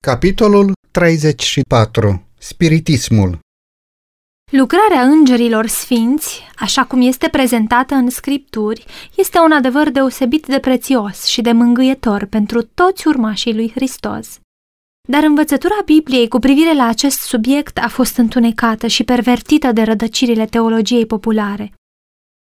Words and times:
Capitolul 0.00 0.72
34. 0.90 2.26
Spiritismul 2.38 3.38
Lucrarea 4.52 5.02
îngerilor 5.02 5.66
sfinți, 5.66 6.42
așa 6.56 6.84
cum 6.84 7.00
este 7.00 7.28
prezentată 7.28 7.94
în 7.94 8.10
scripturi, 8.10 8.84
este 9.16 9.38
un 9.38 9.52
adevăr 9.52 9.90
deosebit 9.90 10.46
de 10.46 10.58
prețios 10.58 11.24
și 11.24 11.40
de 11.40 11.52
mângâietor 11.52 12.24
pentru 12.24 12.62
toți 12.62 13.08
urmașii 13.08 13.54
lui 13.54 13.70
Hristos. 13.70 14.38
Dar 15.08 15.22
învățătura 15.22 15.76
Bibliei 15.84 16.28
cu 16.28 16.38
privire 16.38 16.74
la 16.74 16.86
acest 16.86 17.20
subiect 17.20 17.78
a 17.78 17.88
fost 17.88 18.16
întunecată 18.16 18.86
și 18.86 19.04
pervertită 19.04 19.72
de 19.72 19.82
rădăcirile 19.82 20.46
teologiei 20.46 21.06
populare. 21.06 21.72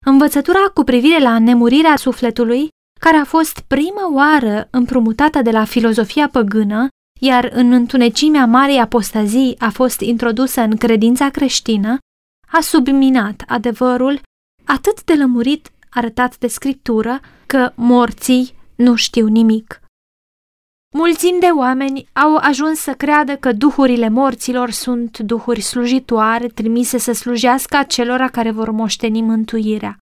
Învățătura 0.07 0.71
cu 0.75 0.85
privire 0.85 1.19
la 1.19 1.39
nemurirea 1.39 1.97
sufletului, 1.97 2.69
care 3.01 3.17
a 3.17 3.25
fost 3.25 3.61
prima 3.61 4.13
oară 4.15 4.69
împrumutată 4.71 5.43
de 5.43 5.51
la 5.51 5.65
filozofia 5.65 6.29
păgână, 6.29 6.89
iar 7.19 7.51
în 7.53 7.73
întunecimea 7.73 8.47
Marei 8.47 8.81
Apostazii 8.81 9.55
a 9.59 9.71
fost 9.71 10.01
introdusă 10.01 10.61
în 10.61 10.77
credința 10.77 11.31
creștină, 11.31 11.99
a 12.51 12.61
subminat 12.61 13.43
adevărul 13.47 14.21
atât 14.65 15.05
de 15.05 15.15
lămurit 15.15 15.71
arătat 15.91 16.39
de 16.39 16.47
scriptură 16.47 17.21
că 17.47 17.73
morții 17.75 18.55
nu 18.75 18.95
știu 18.95 19.27
nimic. 19.27 19.81
Mulțimi 20.95 21.41
de 21.41 21.47
oameni 21.47 22.09
au 22.13 22.37
ajuns 22.37 22.79
să 22.79 22.93
creadă 22.93 23.37
că 23.37 23.53
duhurile 23.53 24.09
morților 24.09 24.71
sunt 24.71 25.19
duhuri 25.19 25.61
slujitoare 25.61 26.47
trimise 26.47 26.99
să 26.99 27.13
slujească 27.13 27.85
celor 27.89 28.21
care 28.21 28.51
vor 28.51 28.71
moșteni 28.71 29.23
mântuirea. 29.23 29.99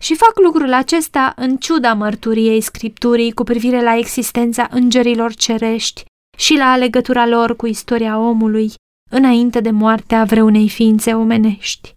Și 0.00 0.14
fac 0.14 0.38
lucrul 0.38 0.72
acesta 0.72 1.32
în 1.36 1.56
ciuda 1.56 1.94
mărturiei 1.94 2.60
scripturii 2.60 3.32
cu 3.32 3.42
privire 3.42 3.82
la 3.82 3.96
existența 3.96 4.68
îngerilor 4.70 5.34
cerești 5.34 6.04
și 6.38 6.54
la 6.54 6.76
legătura 6.76 7.26
lor 7.26 7.56
cu 7.56 7.66
istoria 7.66 8.18
omului 8.18 8.72
înainte 9.10 9.60
de 9.60 9.70
moartea 9.70 10.24
vreunei 10.24 10.68
ființe 10.68 11.10
omenești. 11.10 11.94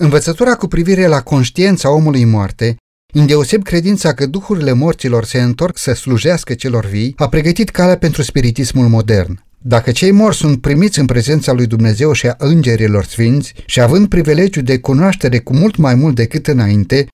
Învățătura 0.00 0.56
cu 0.56 0.66
privire 0.66 1.06
la 1.06 1.22
conștiința 1.22 1.90
omului 1.90 2.24
moarte, 2.24 2.76
îndeoseb 3.14 3.62
credința 3.62 4.14
că 4.14 4.26
duhurile 4.26 4.72
morților 4.72 5.24
se 5.24 5.42
întorc 5.42 5.78
să 5.78 5.92
slujească 5.92 6.54
celor 6.54 6.84
vii, 6.84 7.14
a 7.16 7.28
pregătit 7.28 7.68
calea 7.68 7.98
pentru 7.98 8.22
spiritismul 8.22 8.88
modern. 8.88 9.42
Dacă 9.58 9.90
cei 9.90 10.10
morți 10.10 10.38
sunt 10.38 10.60
primiți 10.60 10.98
în 10.98 11.06
prezența 11.06 11.52
lui 11.52 11.66
Dumnezeu 11.66 12.12
și 12.12 12.26
a 12.26 12.34
îngerilor 12.38 13.04
sfinți 13.04 13.54
și 13.66 13.80
având 13.80 14.08
privilegiul 14.08 14.64
de 14.64 14.78
cunoaștere 14.78 15.38
cu 15.38 15.54
mult 15.54 15.76
mai 15.76 15.94
mult 15.94 16.14
decât 16.14 16.46
înainte, 16.46 17.08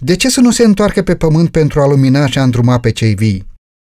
de 0.00 0.16
ce 0.16 0.30
să 0.30 0.40
nu 0.40 0.50
se 0.50 0.64
întoarcă 0.64 1.02
pe 1.02 1.16
pământ 1.16 1.50
pentru 1.50 1.80
a 1.80 1.86
lumina 1.86 2.26
și 2.26 2.38
a 2.38 2.42
îndruma 2.42 2.80
pe 2.80 2.90
cei 2.90 3.14
vii? 3.14 3.46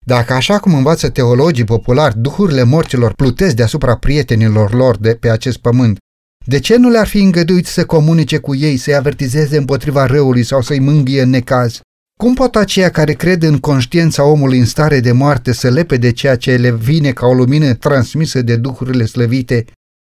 Dacă 0.04 0.32
așa 0.32 0.58
cum 0.58 0.74
învață 0.74 1.08
teologii 1.08 1.64
populari, 1.64 2.18
duhurile 2.18 2.62
morților 2.62 3.12
plutesc 3.12 3.56
deasupra 3.56 3.96
prietenilor 3.96 4.72
lor 4.74 4.96
de 4.96 5.14
pe 5.14 5.30
acest 5.30 5.58
pământ, 5.58 5.98
de 6.46 6.58
ce 6.58 6.76
nu 6.76 6.88
le-ar 6.88 7.06
fi 7.06 7.18
îngăduit 7.18 7.66
să 7.66 7.84
comunice 7.84 8.38
cu 8.38 8.54
ei, 8.54 8.76
să-i 8.76 8.94
avertizeze 8.94 9.56
împotriva 9.56 10.06
răului 10.06 10.42
sau 10.42 10.60
să-i 10.60 10.78
mângâie 10.78 11.22
în 11.22 11.30
necaz? 11.30 11.80
Cum 12.20 12.34
pot 12.34 12.56
aceia 12.56 12.90
care 12.90 13.12
cred 13.12 13.42
în 13.42 13.58
conștiința 13.58 14.24
omului 14.24 14.58
în 14.58 14.64
stare 14.64 15.00
de 15.00 15.12
moarte 15.12 15.52
să 15.52 15.70
lepe 15.70 15.96
de 15.96 16.12
ceea 16.12 16.36
ce 16.36 16.56
le 16.56 16.72
vine 16.72 17.12
ca 17.12 17.26
o 17.26 17.34
lumină 17.34 17.74
transmisă 17.74 18.42
de 18.42 18.56
duhurile 18.56 19.04
slăvite? 19.04 19.64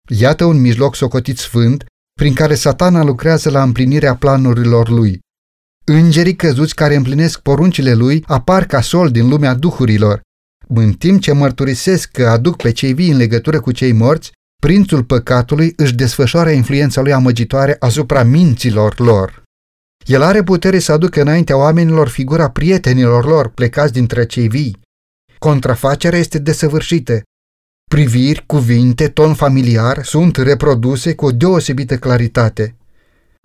Iată 0.10 0.46
un 0.46 0.62
mijloc 0.62 0.96
socotit 0.96 1.38
sfânt 1.38 1.86
prin 2.14 2.34
care 2.34 2.56
satana 2.56 3.04
lucrează 3.04 3.50
la 3.50 3.64
împlinirea 3.64 4.16
planurilor 4.16 4.90
lui. 4.90 5.20
Îngerii 5.86 6.36
căzuți 6.36 6.76
care 6.76 6.96
împlinesc 6.96 7.40
poruncile 7.40 7.94
lui 7.94 8.24
apar 8.28 8.66
ca 8.66 8.82
sol 8.82 9.12
din 9.12 9.30
lumea 9.30 9.54
duhurilor. 9.54 10.22
În 10.68 10.94
timp 10.94 11.22
ce 11.22 11.32
mărturisesc 11.32 12.12
că 12.12 12.28
aduc 12.28 12.56
pe 12.56 12.72
cei 12.72 12.94
vii 12.94 13.12
în 13.12 13.18
legătură 13.18 13.60
cu 13.60 13.72
cei 13.72 13.92
morți, 13.92 14.32
prințul 14.62 15.04
păcatului 15.04 15.74
își 15.76 15.96
desfășoară 15.96 16.50
influența 16.50 17.02
lui 17.02 17.14
amăgitoare 17.14 17.76
asupra 17.80 18.24
minților 18.24 19.00
lor. 19.00 19.44
El 20.06 20.22
are 20.22 20.44
putere 20.44 20.80
să 20.80 20.92
aducă 20.92 21.22
înaintea 21.22 21.58
oamenilor 21.58 22.08
figura 22.08 22.50
prietenilor 22.50 23.26
lor 23.26 23.50
plecați 23.50 23.94
dintre 23.94 24.26
cei 24.26 24.48
vii. 24.48 24.80
Contrafacerea 25.40 26.20
este 26.20 26.40
desăvârșită. 26.40 27.22
Priviri, 27.90 28.44
cuvinte, 28.46 29.08
ton 29.08 29.34
familiar 29.34 30.04
sunt 30.04 30.38
reproduse 30.38 31.16
cu 31.16 31.26
o 31.26 31.32
deosebită 31.32 31.98
claritate. 31.98 32.76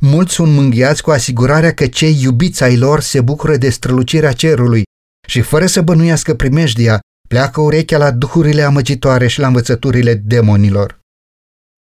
Mulți 0.03 0.35
sunt 0.35 0.55
mânghiați 0.55 1.03
cu 1.03 1.11
asigurarea 1.11 1.75
că 1.75 1.87
cei 1.87 2.23
iubiți 2.23 2.63
ai 2.63 2.77
lor 2.77 3.01
se 3.01 3.21
bucură 3.21 3.57
de 3.57 3.71
strălucirea 3.71 4.33
cerului 4.33 4.83
și 5.29 5.41
fără 5.41 5.67
să 5.67 5.83
bănuiască 5.83 6.35
primejdia, 6.35 7.01
pleacă 7.29 7.61
urechea 7.61 7.99
la 7.99 8.11
duhurile 8.11 8.63
amăgitoare 8.63 9.27
și 9.27 9.41
la 9.41 9.47
învățăturile 9.47 10.15
demonilor. 10.15 11.01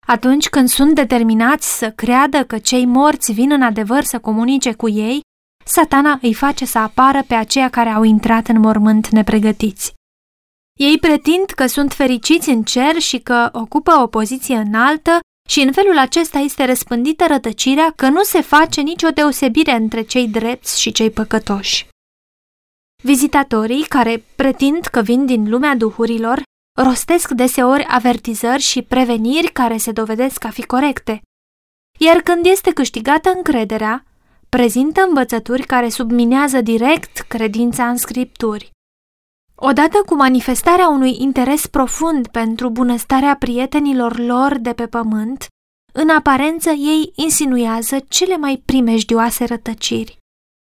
Atunci 0.07 0.49
când 0.49 0.69
sunt 0.69 0.95
determinați 0.95 1.77
să 1.77 1.91
creadă 1.91 2.43
că 2.43 2.57
cei 2.57 2.85
morți 2.85 3.31
vin 3.31 3.51
în 3.51 3.61
adevăr 3.61 4.03
să 4.03 4.19
comunice 4.19 4.73
cu 4.73 4.89
ei, 4.89 5.21
satana 5.65 6.19
îi 6.21 6.33
face 6.33 6.65
să 6.65 6.77
apară 6.77 7.23
pe 7.27 7.33
aceia 7.33 7.69
care 7.69 7.89
au 7.89 8.03
intrat 8.03 8.47
în 8.47 8.59
mormânt 8.59 9.07
nepregătiți. 9.07 9.93
Ei 10.79 10.97
pretind 10.97 11.45
că 11.45 11.65
sunt 11.65 11.93
fericiți 11.93 12.49
în 12.49 12.63
cer 12.63 12.99
și 12.99 13.17
că 13.17 13.49
ocupă 13.51 13.91
o 14.01 14.07
poziție 14.07 14.55
înaltă 14.55 15.19
și 15.49 15.59
în 15.59 15.71
felul 15.71 15.97
acesta 15.97 16.37
este 16.37 16.65
răspândită 16.65 17.25
rătăcirea 17.27 17.93
că 17.95 18.07
nu 18.07 18.23
se 18.23 18.41
face 18.41 18.81
nicio 18.81 19.09
deosebire 19.09 19.71
între 19.71 20.01
cei 20.01 20.27
drepți 20.27 20.81
și 20.81 20.91
cei 20.91 21.09
păcătoși. 21.09 21.87
Vizitatorii 23.03 23.83
care 23.83 24.23
pretind 24.35 24.85
că 24.85 25.01
vin 25.01 25.25
din 25.25 25.49
lumea 25.49 25.75
duhurilor 25.75 26.41
rostesc 26.81 27.31
deseori 27.31 27.85
avertizări 27.87 28.61
și 28.61 28.81
preveniri 28.81 29.51
care 29.51 29.77
se 29.77 29.91
dovedesc 29.91 30.43
a 30.43 30.49
fi 30.49 30.65
corecte, 30.65 31.21
iar 31.99 32.21
când 32.21 32.45
este 32.45 32.73
câștigată 32.73 33.31
încrederea, 33.35 34.05
prezintă 34.49 35.01
învățături 35.01 35.63
care 35.65 35.89
subminează 35.89 36.61
direct 36.61 37.19
credința 37.19 37.89
în 37.89 37.97
scripturi. 37.97 38.71
Odată 39.61 40.01
cu 40.05 40.15
manifestarea 40.15 40.87
unui 40.87 41.15
interes 41.21 41.67
profund 41.67 42.27
pentru 42.27 42.69
bunăstarea 42.69 43.35
prietenilor 43.35 44.19
lor 44.19 44.57
de 44.57 44.73
pe 44.73 44.87
pământ, 44.87 45.45
în 45.93 46.09
aparență 46.09 46.69
ei 46.69 47.11
insinuează 47.15 47.97
cele 48.09 48.37
mai 48.37 48.61
primejdioase 48.65 49.45
rătăciri. 49.45 50.17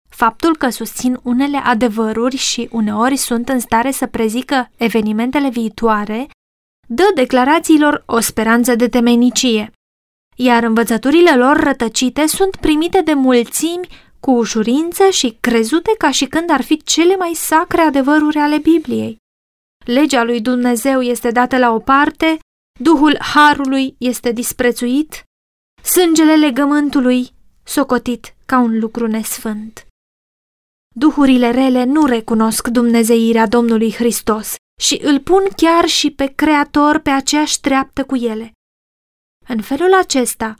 Faptul 0.10 0.58
că 0.58 0.70
susțin 0.70 1.20
unele 1.24 1.58
adevăruri 1.58 2.36
și 2.36 2.70
uneori 2.72 3.16
sunt 3.16 3.50
în 3.50 3.60
stare 3.60 3.92
să 3.92 4.08
prezică 4.08 4.72
evenimentele 4.78 5.50
viitoare, 5.50 6.28
dă 6.88 7.12
declarațiilor 7.16 8.04
o 8.06 8.20
speranță 8.20 8.76
de 8.76 8.88
temenicie, 8.88 9.72
iar 10.36 10.64
învățăturile 10.64 11.36
lor 11.36 11.58
rătăcite 11.58 12.28
sunt 12.28 12.56
primite 12.56 13.02
de 13.02 13.14
mulțimi 13.14 13.88
cu 14.20 14.32
ușurință 14.32 15.10
și 15.10 15.38
crezute 15.40 15.96
ca 15.98 16.12
și 16.12 16.26
când 16.26 16.50
ar 16.50 16.62
fi 16.62 16.84
cele 16.84 17.16
mai 17.16 17.34
sacre 17.34 17.82
adevăruri 17.82 18.38
ale 18.38 18.58
Bibliei. 18.58 19.18
Legea 19.86 20.24
lui 20.24 20.42
Dumnezeu 20.42 21.02
este 21.02 21.32
dată 21.32 21.58
la 21.58 21.72
o 21.72 21.80
parte, 21.80 22.40
Duhul 22.80 23.18
Harului 23.20 23.96
este 23.98 24.32
disprețuit, 24.32 25.24
sângele 25.84 26.36
legământului 26.36 27.30
socotit 27.64 28.36
ca 28.46 28.60
un 28.60 28.80
lucru 28.80 29.08
nesfânt. 29.08 29.88
Duhurile 30.96 31.52
rele 31.52 31.84
nu 31.84 32.06
recunosc 32.06 32.68
dumnezeirea 32.68 33.48
Domnului 33.48 33.94
Hristos 33.94 34.56
și 34.82 35.00
îl 35.04 35.20
pun 35.20 35.44
chiar 35.56 35.86
și 35.86 36.12
pe 36.12 36.26
Creator 36.26 37.00
pe 37.00 37.10
aceeași 37.10 37.60
treaptă 37.60 38.06
cu 38.06 38.16
ele. 38.16 38.52
În 39.48 39.62
felul 39.62 39.94
acesta, 39.94 40.56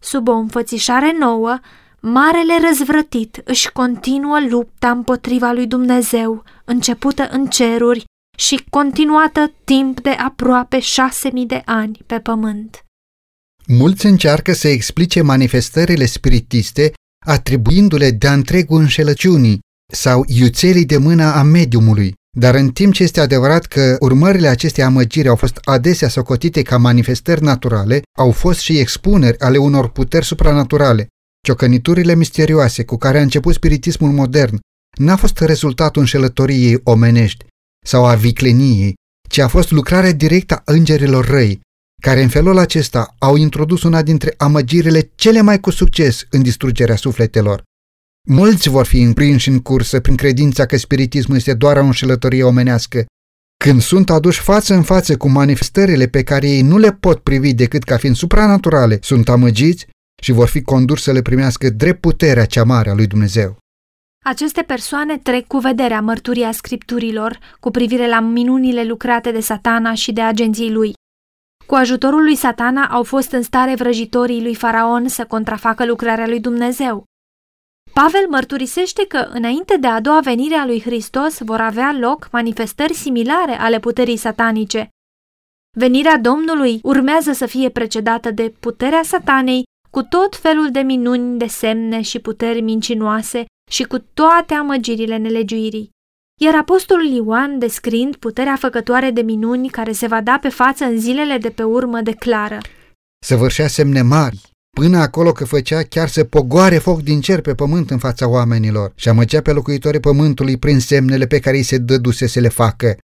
sub 0.00 0.28
o 0.28 0.32
înfățișare 0.32 1.12
nouă, 1.12 1.58
Marele 2.02 2.52
răzvrătit 2.68 3.40
își 3.44 3.72
continuă 3.72 4.38
lupta 4.48 4.90
împotriva 4.90 5.52
lui 5.52 5.66
Dumnezeu, 5.66 6.44
începută 6.64 7.28
în 7.30 7.46
ceruri 7.46 8.04
și 8.38 8.64
continuată 8.70 9.52
timp 9.64 10.00
de 10.00 10.10
aproape 10.10 10.78
șase 10.80 11.30
mii 11.32 11.46
de 11.46 11.62
ani 11.64 12.00
pe 12.06 12.18
pământ. 12.18 12.84
Mulți 13.66 14.06
încearcă 14.06 14.52
să 14.52 14.68
explice 14.68 15.22
manifestările 15.22 16.06
spiritiste 16.06 16.92
atribuindu-le 17.26 18.10
de-a 18.10 18.32
întregul 18.32 18.80
înșelăciunii 18.80 19.58
sau 19.92 20.24
iuțelii 20.26 20.86
de 20.86 20.96
mână 20.96 21.24
a 21.24 21.42
mediumului, 21.42 22.14
dar 22.38 22.54
în 22.54 22.70
timp 22.70 22.92
ce 22.92 23.02
este 23.02 23.20
adevărat 23.20 23.66
că 23.66 23.96
urmările 24.00 24.48
acestei 24.48 24.84
amăgiri 24.84 25.28
au 25.28 25.36
fost 25.36 25.58
adesea 25.64 26.08
socotite 26.08 26.62
ca 26.62 26.76
manifestări 26.76 27.42
naturale, 27.42 28.02
au 28.18 28.30
fost 28.30 28.60
și 28.60 28.78
expuneri 28.78 29.40
ale 29.40 29.58
unor 29.58 29.88
puteri 29.88 30.24
supranaturale, 30.24 31.06
Ciocăniturile 31.46 32.14
misterioase 32.14 32.84
cu 32.84 32.96
care 32.96 33.18
a 33.18 33.22
început 33.22 33.54
spiritismul 33.54 34.10
modern 34.10 34.58
n-a 34.98 35.16
fost 35.16 35.38
rezultatul 35.38 36.00
înșelătoriei 36.00 36.80
omenești 36.82 37.44
sau 37.86 38.04
a 38.04 38.14
vicleniei, 38.14 38.94
ci 39.28 39.38
a 39.38 39.48
fost 39.48 39.70
lucrarea 39.70 40.12
directă 40.12 40.54
a 40.54 40.62
îngerilor 40.64 41.26
răi, 41.26 41.60
care 42.02 42.22
în 42.22 42.28
felul 42.28 42.58
acesta 42.58 43.14
au 43.18 43.36
introdus 43.36 43.82
una 43.82 44.02
dintre 44.02 44.34
amăgirile 44.36 45.10
cele 45.14 45.40
mai 45.40 45.60
cu 45.60 45.70
succes 45.70 46.26
în 46.30 46.42
distrugerea 46.42 46.96
sufletelor. 46.96 47.62
Mulți 48.28 48.68
vor 48.68 48.86
fi 48.86 49.00
împrinși 49.00 49.48
în 49.48 49.60
cursă 49.60 50.00
prin 50.00 50.16
credința 50.16 50.66
că 50.66 50.76
spiritismul 50.76 51.36
este 51.36 51.54
doar 51.54 51.76
o 51.76 51.84
înșelătorie 51.84 52.44
omenească, 52.44 53.06
Când 53.64 53.80
sunt 53.82 54.10
aduși 54.10 54.40
față 54.40 54.74
în 54.74 54.82
față 54.82 55.16
cu 55.16 55.28
manifestările 55.28 56.06
pe 56.06 56.22
care 56.22 56.48
ei 56.48 56.62
nu 56.62 56.78
le 56.78 56.92
pot 56.92 57.22
privi 57.22 57.54
decât 57.54 57.82
ca 57.84 57.96
fiind 57.96 58.16
supranaturale, 58.16 58.98
sunt 59.02 59.28
amăgiți 59.28 59.86
și 60.20 60.32
vor 60.32 60.48
fi 60.48 60.62
conduși 60.62 61.02
să 61.02 61.12
le 61.12 61.22
primească 61.22 61.70
drept 61.70 62.00
puterea 62.00 62.44
cea 62.44 62.64
mare 62.64 62.90
a 62.90 62.94
lui 62.94 63.06
Dumnezeu. 63.06 63.56
Aceste 64.24 64.62
persoane 64.62 65.18
trec 65.18 65.46
cu 65.46 65.58
vederea 65.58 66.00
mărturia 66.00 66.52
scripturilor 66.52 67.38
cu 67.60 67.70
privire 67.70 68.08
la 68.08 68.20
minunile 68.20 68.84
lucrate 68.84 69.30
de 69.30 69.40
satana 69.40 69.94
și 69.94 70.12
de 70.12 70.20
agenții 70.20 70.72
lui. 70.72 70.92
Cu 71.66 71.74
ajutorul 71.74 72.22
lui 72.22 72.34
satana 72.34 72.86
au 72.86 73.02
fost 73.02 73.32
în 73.32 73.42
stare 73.42 73.74
vrăjitorii 73.74 74.42
lui 74.42 74.54
Faraon 74.54 75.08
să 75.08 75.26
contrafacă 75.26 75.86
lucrarea 75.86 76.26
lui 76.26 76.40
Dumnezeu. 76.40 77.04
Pavel 77.92 78.28
mărturisește 78.28 79.06
că, 79.06 79.28
înainte 79.32 79.76
de 79.76 79.86
a 79.86 80.00
doua 80.00 80.20
venire 80.20 80.54
a 80.54 80.66
lui 80.66 80.80
Hristos, 80.80 81.38
vor 81.38 81.60
avea 81.60 81.96
loc 82.00 82.28
manifestări 82.32 82.94
similare 82.94 83.52
ale 83.52 83.80
puterii 83.80 84.16
satanice. 84.16 84.88
Venirea 85.78 86.18
Domnului 86.18 86.80
urmează 86.82 87.32
să 87.32 87.46
fie 87.46 87.68
precedată 87.68 88.30
de 88.30 88.54
puterea 88.60 89.02
satanei 89.02 89.62
cu 89.90 90.02
tot 90.02 90.36
felul 90.36 90.70
de 90.70 90.80
minuni, 90.80 91.38
de 91.38 91.46
semne 91.46 92.00
și 92.02 92.18
puteri 92.18 92.60
mincinoase 92.60 93.44
și 93.70 93.82
cu 93.82 93.98
toate 93.98 94.54
amăgirile 94.54 95.16
nelegiuirii. 95.16 95.90
Iar 96.40 96.54
apostolul 96.54 97.06
Ioan, 97.06 97.58
descrind 97.58 98.16
puterea 98.16 98.56
făcătoare 98.56 99.10
de 99.10 99.20
minuni 99.20 99.68
care 99.68 99.92
se 99.92 100.06
va 100.06 100.20
da 100.20 100.38
pe 100.40 100.48
față 100.48 100.84
în 100.84 101.00
zilele 101.00 101.38
de 101.38 101.50
pe 101.50 101.62
urmă, 101.62 102.00
declară 102.00 102.58
Săvârșea 103.26 103.66
semne 103.66 104.02
mari, 104.02 104.40
până 104.76 104.98
acolo 104.98 105.32
că 105.32 105.44
făcea 105.44 105.82
chiar 105.82 106.08
să 106.08 106.24
pogoare 106.24 106.78
foc 106.78 107.00
din 107.02 107.20
cer 107.20 107.40
pe 107.40 107.54
pământ 107.54 107.90
în 107.90 107.98
fața 107.98 108.28
oamenilor 108.28 108.92
și 108.94 109.08
amăgea 109.08 109.40
pe 109.40 109.52
locuitorii 109.52 110.00
pământului 110.00 110.56
prin 110.56 110.80
semnele 110.80 111.26
pe 111.26 111.38
care 111.38 111.56
îi 111.56 111.62
se 111.62 111.78
dăduse 111.78 112.26
să 112.26 112.40
le 112.40 112.48
facă. 112.48 112.96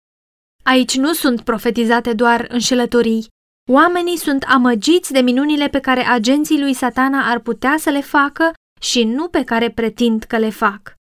Aici 0.62 0.96
nu 0.96 1.12
sunt 1.12 1.40
profetizate 1.40 2.12
doar 2.12 2.46
înșelătorii. 2.48 3.26
Oamenii 3.72 4.16
sunt 4.16 4.42
amăgiți 4.42 5.12
de 5.12 5.20
minunile 5.20 5.68
pe 5.68 5.80
care 5.80 6.00
agenții 6.00 6.60
lui 6.60 6.74
satana 6.74 7.30
ar 7.30 7.38
putea 7.38 7.76
să 7.78 7.90
le 7.90 8.00
facă 8.00 8.52
și 8.80 9.04
nu 9.04 9.28
pe 9.28 9.44
care 9.44 9.70
pretind 9.70 10.22
că 10.22 10.38
le 10.38 10.50
fac. 10.50 10.94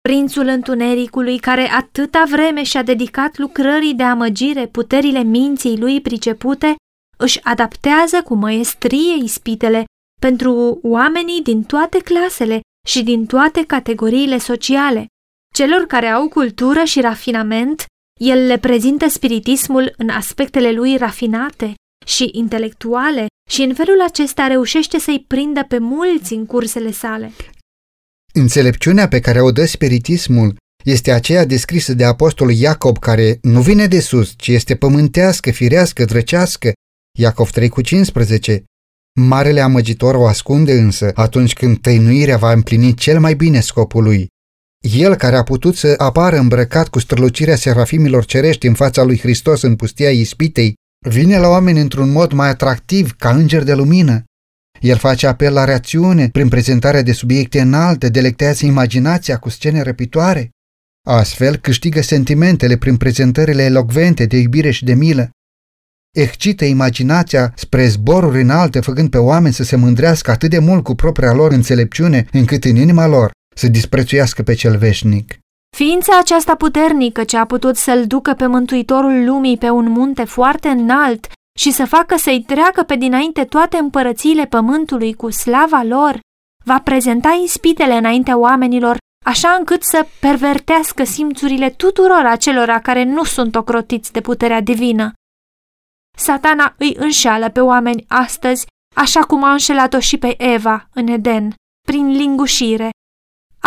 Prințul 0.00 0.46
întunericului, 0.46 1.38
care 1.38 1.70
atâta 1.70 2.24
vreme 2.28 2.62
și-a 2.62 2.82
dedicat 2.82 3.38
lucrării 3.38 3.94
de 3.94 4.02
amăgire 4.02 4.66
puterile 4.66 5.22
minții 5.22 5.78
lui 5.78 6.00
pricepute, 6.00 6.76
își 7.18 7.44
adaptează 7.44 8.22
cu 8.22 8.34
măestrie 8.34 9.14
ispitele 9.22 9.84
pentru 10.20 10.78
oamenii 10.82 11.42
din 11.42 11.62
toate 11.62 11.98
clasele 11.98 12.60
și 12.86 13.02
din 13.02 13.26
toate 13.26 13.64
categoriile 13.66 14.38
sociale. 14.38 15.06
Celor 15.54 15.86
care 15.86 16.06
au 16.06 16.28
cultură 16.28 16.84
și 16.84 17.00
rafinament, 17.00 17.84
el 18.20 18.46
le 18.46 18.58
prezintă 18.58 19.08
spiritismul 19.08 19.94
în 19.96 20.08
aspectele 20.08 20.72
lui 20.72 20.96
rafinate 20.96 21.74
și 22.06 22.30
intelectuale 22.32 23.26
și 23.50 23.62
în 23.62 23.74
felul 23.74 24.02
acesta 24.02 24.46
reușește 24.46 24.98
să-i 24.98 25.24
prindă 25.26 25.64
pe 25.68 25.78
mulți 25.78 26.32
în 26.32 26.46
cursele 26.46 26.90
sale. 26.90 27.32
Înțelepciunea 28.34 29.08
pe 29.08 29.20
care 29.20 29.40
o 29.40 29.50
dă 29.50 29.64
spiritismul 29.64 30.56
este 30.84 31.12
aceea 31.12 31.44
descrisă 31.44 31.94
de 31.94 32.04
apostolul 32.04 32.52
Iacob 32.52 32.98
care 32.98 33.38
nu 33.42 33.60
vine 33.60 33.86
de 33.86 34.00
sus, 34.00 34.34
ci 34.36 34.48
este 34.48 34.76
pământească, 34.76 35.50
firească, 35.50 36.04
drăcească. 36.04 36.72
Iacov 37.18 37.50
3 37.50 37.68
cu 37.68 37.80
15. 37.80 38.64
Marele 39.20 39.60
amăgitor 39.60 40.14
o 40.14 40.26
ascunde 40.26 40.72
însă 40.72 41.10
atunci 41.14 41.52
când 41.52 41.80
tăinuirea 41.80 42.36
va 42.36 42.52
împlini 42.52 42.94
cel 42.94 43.20
mai 43.20 43.34
bine 43.34 43.60
scopul 43.60 44.02
lui. 44.02 44.26
El 44.80 45.14
care 45.14 45.36
a 45.36 45.42
putut 45.42 45.76
să 45.76 45.94
apară 45.96 46.36
îmbrăcat 46.36 46.88
cu 46.88 46.98
strălucirea 46.98 47.56
serafimilor 47.56 48.24
cerești 48.24 48.66
în 48.66 48.74
fața 48.74 49.02
lui 49.02 49.18
Hristos 49.18 49.62
în 49.62 49.76
pustia 49.76 50.10
ispitei, 50.10 50.74
vine 51.00 51.38
la 51.38 51.48
oameni 51.48 51.80
într-un 51.80 52.10
mod 52.10 52.32
mai 52.32 52.48
atractiv 52.48 53.16
ca 53.16 53.30
înger 53.30 53.62
de 53.62 53.74
lumină. 53.74 54.24
El 54.80 54.96
face 54.96 55.26
apel 55.26 55.52
la 55.52 55.64
reacțiune 55.64 56.28
prin 56.28 56.48
prezentarea 56.48 57.02
de 57.02 57.12
subiecte 57.12 57.60
înalte, 57.60 58.08
delectează 58.08 58.66
imaginația 58.66 59.38
cu 59.38 59.48
scene 59.48 59.82
răpitoare. 59.82 60.50
Astfel 61.06 61.56
câștigă 61.56 62.00
sentimentele 62.00 62.76
prin 62.76 62.96
prezentările 62.96 63.62
elocvente 63.62 64.26
de 64.26 64.36
iubire 64.36 64.70
și 64.70 64.84
de 64.84 64.94
milă. 64.94 65.30
Excită 66.16 66.64
imaginația 66.64 67.52
spre 67.56 67.86
zboruri 67.86 68.40
înalte, 68.40 68.80
făcând 68.80 69.10
pe 69.10 69.18
oameni 69.18 69.54
să 69.54 69.64
se 69.64 69.76
mândrească 69.76 70.30
atât 70.30 70.50
de 70.50 70.58
mult 70.58 70.84
cu 70.84 70.94
propria 70.94 71.32
lor 71.32 71.52
înțelepciune, 71.52 72.26
încât 72.32 72.64
în 72.64 72.76
inima 72.76 73.06
lor 73.06 73.30
să 73.56 73.68
disprețuiască 73.68 74.42
pe 74.42 74.54
cel 74.54 74.76
veșnic. 74.76 75.38
Ființa 75.76 76.18
aceasta 76.18 76.54
puternică 76.54 77.24
ce 77.24 77.36
a 77.36 77.44
putut 77.44 77.76
să-l 77.76 78.06
ducă 78.06 78.34
pe 78.34 78.46
Mântuitorul 78.46 79.24
lumii 79.24 79.58
pe 79.58 79.70
un 79.70 79.90
munte 79.90 80.24
foarte 80.24 80.68
înalt 80.68 81.26
și 81.58 81.70
să 81.70 81.86
facă 81.86 82.16
să-i 82.16 82.42
treacă 82.42 82.82
pe 82.82 82.96
dinainte 82.96 83.44
toate 83.44 83.76
împărățiile 83.76 84.46
pământului 84.46 85.14
cu 85.14 85.30
slava 85.30 85.82
lor, 85.82 86.20
va 86.64 86.80
prezenta 86.80 87.40
ispitele 87.44 87.96
înaintea 87.96 88.36
oamenilor 88.36 88.96
așa 89.24 89.50
încât 89.50 89.82
să 89.82 90.06
pervertească 90.20 91.04
simțurile 91.04 91.70
tuturor 91.70 92.24
acelora 92.24 92.80
care 92.80 93.04
nu 93.04 93.24
sunt 93.24 93.54
ocrotiți 93.54 94.12
de 94.12 94.20
puterea 94.20 94.60
divină. 94.60 95.12
Satana 96.16 96.74
îi 96.78 96.94
înșală 96.98 97.50
pe 97.50 97.60
oameni 97.60 98.04
astăzi, 98.08 98.66
așa 98.96 99.20
cum 99.20 99.44
a 99.44 99.50
înșelat-o 99.50 99.98
și 99.98 100.18
pe 100.18 100.34
Eva 100.42 100.88
în 100.94 101.06
Eden, 101.06 101.54
prin 101.86 102.10
lingușire, 102.10 102.90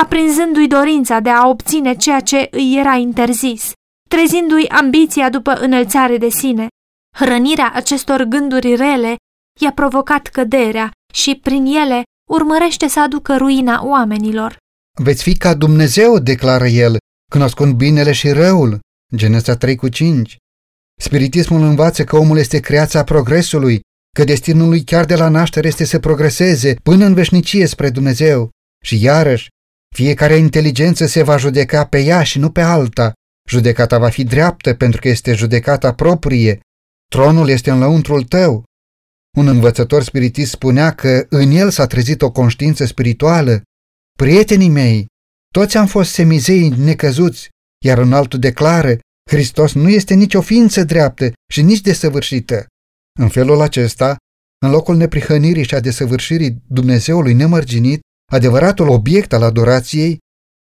aprinzându-i 0.02 0.68
dorința 0.68 1.20
de 1.20 1.30
a 1.30 1.48
obține 1.48 1.96
ceea 1.96 2.20
ce 2.20 2.48
îi 2.52 2.76
era 2.80 2.96
interzis, 2.96 3.72
trezindu-i 4.10 4.68
ambiția 4.68 5.30
după 5.30 5.52
înălțare 5.52 6.18
de 6.18 6.30
sine. 6.30 6.68
Hrănirea 7.16 7.72
acestor 7.74 8.24
gânduri 8.24 8.76
rele 8.76 9.16
i-a 9.60 9.72
provocat 9.72 10.28
căderea 10.28 10.92
și, 11.14 11.40
prin 11.44 11.66
ele, 11.66 12.04
urmărește 12.30 12.88
să 12.88 13.00
aducă 13.00 13.38
ruina 13.38 13.86
oamenilor. 13.86 14.58
Veți 15.04 15.24
fi 15.24 15.38
ca 15.38 15.54
Dumnezeu, 15.54 16.20
declară 16.20 16.68
el, 16.68 16.98
cunoscând 17.32 17.76
binele 17.76 18.12
și 18.12 18.30
răul. 18.32 18.80
Genesa 19.16 19.56
3 19.56 19.76
cu 19.76 19.88
5. 19.88 20.38
Spiritismul 21.02 21.62
învață 21.62 22.04
că 22.04 22.16
omul 22.16 22.38
este 22.38 22.60
creația 22.60 23.04
progresului, 23.04 23.80
că 24.16 24.24
destinul 24.24 24.70
lui 24.70 24.84
chiar 24.84 25.06
de 25.06 25.16
la 25.16 25.30
naștere 25.30 25.68
este 25.68 25.84
să 25.84 26.00
progreseze 26.00 26.76
până 26.84 27.06
în 27.06 27.14
veșnicie 27.14 27.66
spre 27.66 27.90
Dumnezeu. 27.90 28.50
Și 28.86 29.04
iarăși, 29.04 29.48
fiecare 29.96 30.36
inteligență 30.36 31.06
se 31.06 31.24
va 31.24 31.38
judeca 31.38 31.86
pe 31.86 32.00
ea 32.00 32.24
și 32.24 32.40
nu 32.40 32.52
pe 32.52 32.62
alta. 32.62 33.14
Judecata 33.50 33.98
va 33.98 34.10
fi 34.10 34.24
dreaptă 34.24 34.74
pentru 34.74 35.02
că 35.02 35.08
este 35.08 35.34
judecata 35.34 35.94
proprie. 35.94 36.60
Tronul 37.12 37.50
este 37.50 37.72
în 37.72 37.80
lăuntrul 37.80 38.24
tău. 38.24 38.64
Un 39.38 39.48
învățător 39.48 40.04
spiritist 40.04 40.52
spunea 40.52 40.96
că 40.96 41.26
în 41.30 41.52
el 41.52 41.70
s-a 41.70 41.88
trezit 41.88 42.22
o 42.22 42.32
conștiință 42.32 42.86
spirituală. 42.86 43.62
Prietenii 44.18 44.70
mei, 44.70 45.06
toți 45.54 45.78
am 45.78 45.88
fost 45.88 46.12
semizei 46.12 46.70
necăzuți, 46.70 47.50
iar 47.86 47.98
în 47.98 48.14
altul 48.14 48.40
declară, 48.40 48.98
Hristos 49.30 49.74
nu 49.74 49.90
este 49.90 50.14
nici 50.14 50.34
o 50.34 50.42
ființă 50.42 50.84
dreaptă 50.84 51.34
și 51.52 51.62
nici 51.62 51.82
desăvârșită. 51.82 52.66
În 53.20 53.30
felul 53.30 53.62
acesta, 53.62 54.16
în 54.66 54.72
locul 54.72 54.96
neprihănirii 54.96 55.66
și 55.66 55.76
a 55.76 55.80
desăvârșirii 55.80 56.62
Dumnezeului 56.68 57.34
nemărginit, 57.34 58.02
adevăratul 58.32 58.90
obiect 58.90 59.34
al 59.34 59.44
adorației, 59.44 60.18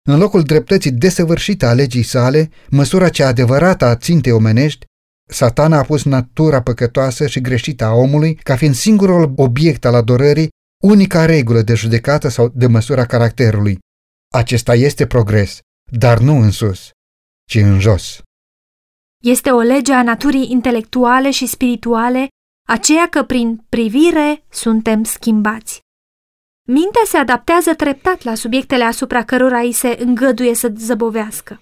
în 0.08 0.18
locul 0.18 0.42
dreptății 0.42 0.92
desăvârșite 0.92 1.66
a 1.66 1.72
legii 1.72 2.02
sale, 2.02 2.50
măsura 2.70 3.08
cea 3.08 3.26
adevărată 3.26 3.84
a 3.84 3.96
țintei 3.96 4.32
omenești, 4.32 4.84
satana 5.30 5.78
a 5.78 5.82
pus 5.82 6.04
natura 6.04 6.62
păcătoasă 6.62 7.26
și 7.26 7.40
greșită 7.40 7.84
a 7.84 7.92
omului 7.92 8.34
ca 8.34 8.56
fiind 8.56 8.74
singurul 8.74 9.32
obiect 9.36 9.84
al 9.84 9.94
adorării, 9.94 10.48
unica 10.82 11.24
regulă 11.24 11.62
de 11.62 11.74
judecată 11.74 12.28
sau 12.28 12.48
de 12.54 12.66
măsura 12.66 13.06
caracterului. 13.06 13.78
Acesta 14.34 14.74
este 14.74 15.06
progres, 15.06 15.58
dar 15.92 16.18
nu 16.18 16.36
în 16.40 16.50
sus, 16.50 16.90
ci 17.48 17.54
în 17.54 17.80
jos. 17.80 18.20
Este 19.24 19.50
o 19.50 19.60
lege 19.60 19.92
a 19.92 20.02
naturii 20.02 20.50
intelectuale 20.50 21.30
și 21.30 21.46
spirituale, 21.46 22.28
aceea 22.68 23.08
că 23.08 23.22
prin 23.22 23.64
privire 23.68 24.44
suntem 24.50 25.04
schimbați. 25.04 25.84
Mintea 26.68 27.00
se 27.04 27.16
adaptează 27.16 27.74
treptat 27.74 28.22
la 28.22 28.34
subiectele 28.34 28.84
asupra 28.84 29.24
cărora 29.24 29.60
îi 29.60 29.72
se 29.72 29.96
îngăduie 30.00 30.54
să 30.54 30.72
zăbovească. 30.76 31.60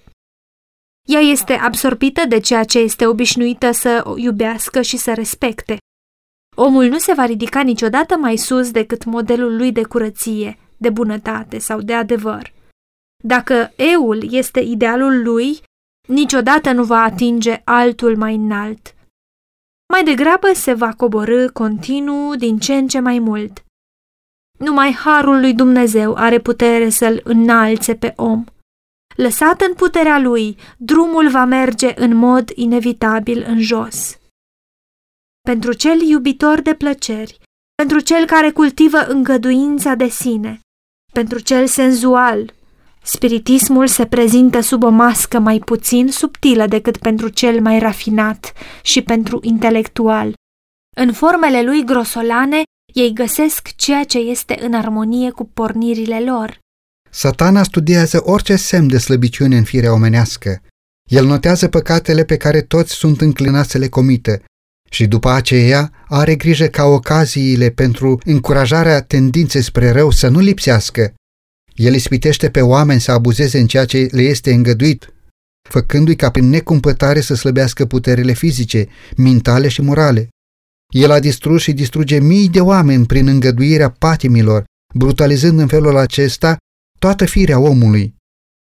Ea 1.08 1.20
este 1.20 1.52
absorbită 1.52 2.26
de 2.26 2.40
ceea 2.40 2.64
ce 2.64 2.78
este 2.78 3.06
obișnuită 3.06 3.70
să 3.70 4.14
iubească 4.16 4.82
și 4.82 4.96
să 4.96 5.14
respecte. 5.14 5.76
Omul 6.56 6.84
nu 6.84 6.98
se 6.98 7.12
va 7.12 7.24
ridica 7.24 7.62
niciodată 7.62 8.16
mai 8.16 8.36
sus 8.36 8.70
decât 8.70 9.04
modelul 9.04 9.56
lui 9.56 9.72
de 9.72 9.82
curăție, 9.82 10.58
de 10.76 10.90
bunătate 10.90 11.58
sau 11.58 11.80
de 11.80 11.94
adevăr. 11.94 12.52
Dacă 13.22 13.72
eul 13.76 14.32
este 14.32 14.60
idealul 14.60 15.22
lui, 15.22 15.60
niciodată 16.08 16.72
nu 16.72 16.84
va 16.84 17.02
atinge 17.02 17.60
altul 17.64 18.16
mai 18.16 18.34
înalt. 18.34 18.94
Mai 19.92 20.04
degrabă 20.04 20.52
se 20.54 20.72
va 20.72 20.92
coborâ 20.92 21.50
continuu 21.52 22.34
din 22.34 22.58
ce 22.58 22.74
în 22.74 22.88
ce 22.88 23.00
mai 23.00 23.18
mult. 23.18 23.63
Numai 24.58 24.92
harul 24.92 25.40
lui 25.40 25.54
Dumnezeu 25.54 26.14
are 26.14 26.38
putere 26.38 26.88
să-l 26.88 27.20
înalțe 27.24 27.94
pe 27.94 28.12
om. 28.16 28.44
lăsat 29.16 29.60
în 29.60 29.74
puterea 29.74 30.18
lui, 30.18 30.56
drumul 30.76 31.28
va 31.30 31.44
merge 31.44 31.92
în 31.96 32.16
mod 32.16 32.50
inevitabil 32.54 33.44
în 33.48 33.60
jos. 33.60 34.18
Pentru 35.40 35.72
cel 35.72 36.00
iubitor 36.00 36.60
de 36.60 36.74
plăceri, 36.74 37.38
pentru 37.74 38.00
cel 38.00 38.26
care 38.26 38.50
cultivă 38.50 38.98
îngăduința 38.98 39.94
de 39.94 40.08
sine, 40.08 40.60
pentru 41.12 41.38
cel 41.38 41.66
senzual, 41.66 42.52
spiritismul 43.02 43.86
se 43.86 44.06
prezintă 44.06 44.60
sub 44.60 44.82
o 44.82 44.88
mască 44.88 45.38
mai 45.38 45.58
puțin 45.58 46.08
subtilă 46.10 46.66
decât 46.66 46.96
pentru 46.96 47.28
cel 47.28 47.60
mai 47.60 47.78
rafinat 47.78 48.52
și 48.82 49.02
pentru 49.02 49.38
intelectual. 49.42 50.32
În 50.96 51.12
formele 51.12 51.62
lui 51.62 51.84
grosolane, 51.84 52.62
ei 52.94 53.12
găsesc 53.12 53.68
ceea 53.76 54.04
ce 54.04 54.18
este 54.18 54.56
în 54.60 54.74
armonie 54.74 55.30
cu 55.30 55.44
pornirile 55.44 56.20
lor. 56.24 56.58
Satana 57.10 57.62
studiază 57.62 58.20
orice 58.24 58.56
semn 58.56 58.88
de 58.88 58.98
slăbiciune 58.98 59.56
în 59.56 59.64
firea 59.64 59.92
omenească. 59.92 60.62
El 61.10 61.26
notează 61.26 61.68
păcatele 61.68 62.24
pe 62.24 62.36
care 62.36 62.60
toți 62.60 62.92
sunt 62.92 63.20
înclinați 63.20 63.70
să 63.70 63.78
le 63.78 63.88
comită 63.88 64.42
și 64.90 65.06
după 65.06 65.30
aceea 65.30 65.92
are 66.08 66.36
grijă 66.36 66.66
ca 66.66 66.84
ocaziile 66.84 67.70
pentru 67.70 68.18
încurajarea 68.24 69.02
tendinței 69.02 69.62
spre 69.62 69.90
rău 69.90 70.10
să 70.10 70.28
nu 70.28 70.38
lipsească. 70.38 71.14
El 71.74 71.94
ispitește 71.94 72.50
pe 72.50 72.60
oameni 72.60 73.00
să 73.00 73.12
abuzeze 73.12 73.58
în 73.58 73.66
ceea 73.66 73.84
ce 73.84 74.08
le 74.10 74.22
este 74.22 74.52
îngăduit, 74.52 75.14
făcându-i 75.68 76.16
ca 76.16 76.30
prin 76.30 76.48
necumpătare 76.48 77.20
să 77.20 77.34
slăbească 77.34 77.86
puterile 77.86 78.32
fizice, 78.32 78.86
mentale 79.16 79.68
și 79.68 79.80
morale. 79.80 80.28
El 80.94 81.10
a 81.10 81.20
distrus 81.20 81.62
și 81.62 81.72
distruge 81.72 82.18
mii 82.18 82.48
de 82.48 82.60
oameni 82.60 83.06
prin 83.06 83.26
îngăduirea 83.26 83.90
patimilor, 83.90 84.64
brutalizând 84.94 85.58
în 85.58 85.66
felul 85.66 85.96
acesta 85.96 86.56
toată 86.98 87.24
firea 87.24 87.58
omului. 87.58 88.14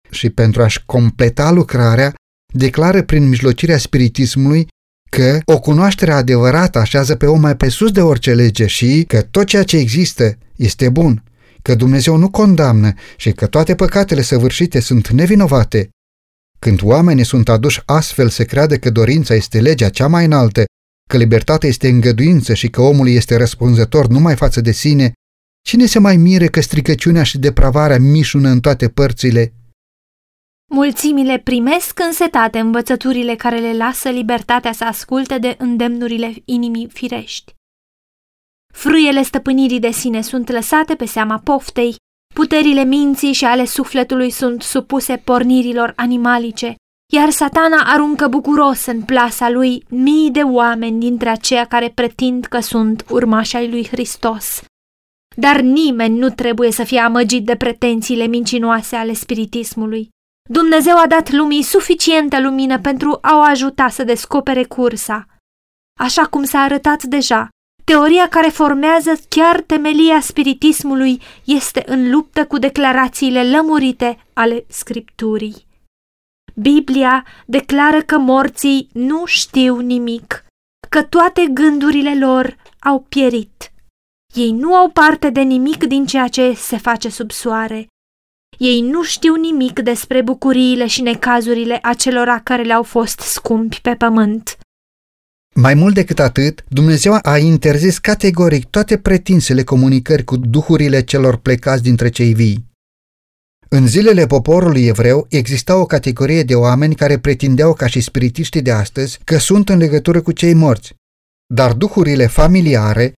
Și 0.10 0.30
pentru 0.30 0.62
a-și 0.62 0.86
completa 0.86 1.52
lucrarea, 1.52 2.14
declară 2.54 3.04
prin 3.04 3.28
mijlocirea 3.28 3.78
spiritismului 3.78 4.68
că 5.12 5.40
o 5.46 5.60
cunoaștere 5.60 6.12
adevărată 6.12 6.80
așează 6.80 7.16
pe 7.16 7.26
om 7.26 7.40
mai 7.40 7.56
pe 7.56 7.70
sus 7.70 7.92
de 7.92 8.02
orice 8.02 8.34
lege 8.34 8.66
și 8.66 9.04
că 9.08 9.22
tot 9.22 9.46
ceea 9.46 9.64
ce 9.64 9.78
există 9.78 10.38
este 10.56 10.90
bun, 10.90 11.24
că 11.62 11.76
Dumnezeu 11.76 12.16
nu 12.16 12.30
condamnă 12.30 12.94
și 13.18 13.32
că 13.32 13.48
toate 13.48 13.76
păcatele 13.76 14.22
săvârșite 14.22 14.80
sunt 14.80 15.08
nevinovate. 15.08 15.90
Când 16.60 16.80
oamenii 16.84 17.26
sunt 17.26 17.50
aduși 17.50 17.82
astfel 17.86 18.30
să 18.30 18.44
creadă 18.44 18.78
că 18.78 18.90
dorința 18.90 19.34
este 19.34 19.62
legea 19.62 19.90
cea 19.90 20.08
mai 20.08 20.26
înaltă, 20.26 20.64
că 21.10 21.18
libertatea 21.18 21.70
este 21.70 21.88
îngăduință 21.88 22.54
și 22.54 22.70
că 22.70 22.82
omul 22.82 23.08
este 23.10 23.38
răspunzător 23.38 24.08
numai 24.08 24.36
față 24.36 24.62
de 24.62 24.72
sine, 24.72 25.14
cine 25.62 25.86
se 25.86 26.00
mai 26.00 26.18
mire 26.18 26.48
că 26.48 26.62
stricăciunea 26.62 27.24
și 27.24 27.38
depravarea 27.38 28.00
mișună 28.00 28.50
în 28.50 28.60
toate 28.60 28.90
părțile 28.90 29.54
Mulțimile 30.72 31.40
primesc 31.40 32.00
însetate 32.00 32.60
învățăturile 32.60 33.36
care 33.36 33.60
le 33.60 33.78
lasă 33.78 34.10
libertatea 34.10 34.72
să 34.72 34.84
asculte 34.84 35.38
de 35.38 35.56
îndemnurile 35.60 36.34
inimii 36.46 36.90
firești. 36.94 37.54
Frâiele 38.74 39.24
stăpânirii 39.24 39.80
de 39.80 39.92
sine 39.92 40.22
sunt 40.22 40.50
lăsate 40.50 40.96
pe 40.96 41.06
seama 41.06 41.40
poftei, 41.40 41.96
puterile 42.34 42.84
minții 42.84 43.34
și 43.34 43.46
ale 43.46 43.66
sufletului 43.66 44.30
sunt 44.30 44.62
supuse 44.62 45.16
pornirilor 45.18 45.94
animalice, 45.96 46.76
iar 47.12 47.30
satana 47.30 47.84
aruncă 47.86 48.28
bucuros 48.28 48.86
în 48.86 49.02
plasa 49.02 49.50
lui 49.50 49.84
mii 49.90 50.32
de 50.32 50.42
oameni 50.42 51.00
dintre 51.00 51.30
aceia 51.30 51.66
care 51.66 51.92
pretind 51.96 52.46
că 52.46 52.60
sunt 52.60 53.06
urmași 53.10 53.56
ai 53.56 53.70
lui 53.70 53.88
Hristos. 53.88 54.62
Dar 55.36 55.60
nimeni 55.60 56.18
nu 56.18 56.30
trebuie 56.30 56.72
să 56.72 56.84
fie 56.84 57.00
amăgit 57.00 57.46
de 57.46 57.56
pretențiile 57.56 58.26
mincinoase 58.26 58.96
ale 58.96 59.14
spiritismului. 59.14 60.10
Dumnezeu 60.50 60.98
a 60.98 61.08
dat 61.08 61.32
lumii 61.32 61.64
suficientă 61.64 62.42
lumină 62.42 62.80
pentru 62.80 63.18
a 63.22 63.38
o 63.38 63.40
ajuta 63.40 63.88
să 63.88 64.04
descopere 64.04 64.64
cursa. 64.64 65.26
Așa 66.00 66.26
cum 66.26 66.44
s-a 66.44 66.60
arătat 66.60 67.04
deja, 67.04 67.50
teoria 67.84 68.28
care 68.28 68.48
formează 68.48 69.20
chiar 69.30 69.62
temelia 69.62 70.20
spiritismului 70.20 71.22
este 71.44 71.84
în 71.86 72.12
luptă 72.12 72.46
cu 72.46 72.58
declarațiile 72.58 73.50
lămurite 73.50 74.26
ale 74.34 74.66
Scripturii. 74.68 75.68
Biblia 76.62 77.26
declară 77.46 78.02
că 78.02 78.18
morții 78.18 78.90
nu 78.94 79.26
știu 79.26 79.80
nimic, 79.80 80.46
că 80.90 81.04
toate 81.04 81.48
gândurile 81.54 82.20
lor 82.20 82.56
au 82.80 83.06
pierit. 83.10 83.72
Ei 84.34 84.52
nu 84.52 84.76
au 84.76 84.90
parte 84.90 85.30
de 85.30 85.42
nimic 85.42 85.84
din 85.84 86.06
ceea 86.06 86.28
ce 86.28 86.54
se 86.54 86.78
face 86.78 87.10
sub 87.10 87.32
soare 87.32 87.88
ei 88.60 88.82
nu 88.82 89.04
știu 89.04 89.36
nimic 89.36 89.80
despre 89.80 90.22
bucuriile 90.22 90.88
și 90.88 91.02
necazurile 91.02 91.80
acelora 91.82 92.40
care 92.44 92.64
le-au 92.64 92.84
fost 92.84 93.20
scumpi 93.20 93.80
pe 93.82 93.96
pământ. 93.98 94.58
Mai 95.56 95.74
mult 95.74 95.94
decât 95.94 96.20
atât, 96.20 96.64
Dumnezeu 96.68 97.20
a 97.22 97.38
interzis 97.38 97.98
categoric 97.98 98.66
toate 98.66 98.98
pretinsele 98.98 99.64
comunicări 99.64 100.24
cu 100.24 100.38
duhurile 100.38 101.02
celor 101.02 101.38
plecați 101.38 101.84
dintre 101.84 102.10
cei 102.10 102.34
vii. 102.34 102.66
În 103.72 103.88
zilele 103.88 104.26
poporului 104.26 104.86
evreu 104.86 105.26
exista 105.30 105.76
o 105.76 105.86
categorie 105.86 106.44
de 106.44 106.56
oameni 106.56 106.96
care 106.96 107.20
pretindeau 107.20 107.74
ca 107.74 107.88
și 107.88 108.02
spiritiștii 108.02 108.62
de 108.62 108.72
astăzi 108.72 109.20
că 109.24 109.38
sunt 109.38 109.70
în 109.70 109.78
legătură 109.78 110.22
cu 110.22 110.32
cei 110.32 110.54
morți, 110.54 110.94
dar 111.54 111.74
duhurile 111.74 112.28
familiare, 112.28 113.14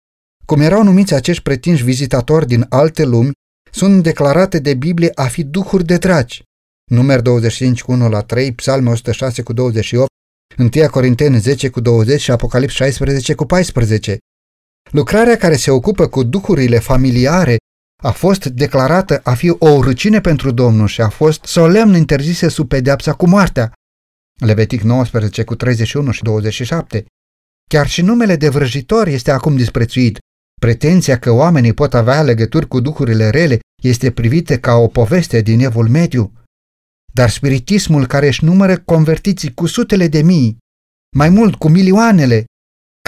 cum 0.46 0.60
erau 0.60 0.82
numiți 0.82 1.14
acești 1.14 1.42
pretinși 1.42 1.84
vizitatori 1.84 2.46
din 2.46 2.66
alte 2.68 3.04
lumi, 3.04 3.30
sunt 3.70 4.02
declarate 4.02 4.58
de 4.58 4.74
Biblie 4.74 5.10
a 5.14 5.26
fi 5.26 5.44
duhuri 5.44 5.84
de 5.84 5.96
dragi. 5.96 6.42
Numer 6.90 7.20
25 7.20 7.82
cu 7.82 7.92
1 7.92 8.08
la 8.08 8.22
3, 8.22 8.52
Psalme 8.52 8.90
106 8.90 9.42
cu 9.42 9.52
28, 9.52 10.08
1 10.58 10.88
Corinteni 10.90 11.38
10 11.38 11.68
cu 11.68 11.80
20 11.80 12.20
și 12.20 12.30
Apocalips 12.30 12.72
16 12.72 13.34
cu 13.34 13.44
14. 13.44 14.18
Lucrarea 14.90 15.36
care 15.36 15.56
se 15.56 15.70
ocupă 15.70 16.06
cu 16.06 16.22
duhurile 16.22 16.78
familiare 16.78 17.56
a 18.00 18.10
fost 18.10 18.44
declarată 18.44 19.20
a 19.24 19.34
fi 19.34 19.50
o 19.50 19.82
rucine 19.82 20.20
pentru 20.20 20.50
Domnul 20.50 20.86
și 20.86 21.00
a 21.00 21.08
fost 21.08 21.44
solemn 21.44 21.94
interzise 21.94 22.48
sub 22.48 22.68
pedeapsa 22.68 23.12
cu 23.12 23.28
moartea. 23.28 23.72
Levitic 24.40 24.80
19 24.80 25.44
cu 25.44 25.54
31 25.54 26.10
și 26.10 26.22
27. 26.22 27.04
Chiar 27.70 27.86
și 27.88 28.02
numele 28.02 28.36
de 28.36 28.48
vrăjitor 28.48 29.06
este 29.06 29.30
acum 29.30 29.56
disprețuit, 29.56 30.18
Pretenția 30.60 31.18
că 31.18 31.30
oamenii 31.30 31.72
pot 31.72 31.94
avea 31.94 32.22
legături 32.22 32.68
cu 32.68 32.80
duhurile 32.80 33.30
rele 33.30 33.58
este 33.82 34.10
privită 34.10 34.58
ca 34.58 34.74
o 34.74 34.86
poveste 34.86 35.40
din 35.40 35.60
evul 35.60 35.88
mediu. 35.88 36.32
Dar 37.12 37.30
spiritismul 37.30 38.06
care 38.06 38.26
își 38.26 38.44
numără 38.44 38.78
convertiții 38.78 39.54
cu 39.54 39.66
sutele 39.66 40.08
de 40.08 40.22
mii, 40.22 40.58
mai 41.16 41.28
mult 41.28 41.54
cu 41.54 41.68
milioanele, 41.68 42.44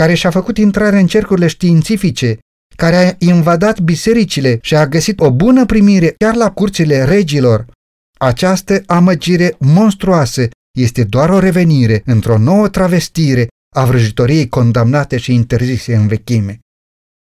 care 0.00 0.14
și-a 0.14 0.30
făcut 0.30 0.58
intrare 0.58 0.98
în 0.98 1.06
cercurile 1.06 1.46
științifice, 1.46 2.38
care 2.76 2.96
a 2.96 3.14
invadat 3.18 3.80
bisericile 3.80 4.58
și 4.62 4.74
a 4.74 4.86
găsit 4.86 5.20
o 5.20 5.30
bună 5.30 5.66
primire 5.66 6.14
chiar 6.18 6.34
la 6.34 6.50
curțile 6.50 7.04
regilor, 7.04 7.66
această 8.18 8.82
amăgire 8.86 9.56
monstruoasă 9.58 10.48
este 10.78 11.04
doar 11.04 11.30
o 11.30 11.38
revenire 11.38 12.02
într-o 12.04 12.38
nouă 12.38 12.68
travestire 12.68 13.46
a 13.74 13.84
vrăjitoriei 13.84 14.48
condamnate 14.48 15.18
și 15.18 15.34
interzise 15.34 15.94
în 15.94 16.06
vechime. 16.06 16.58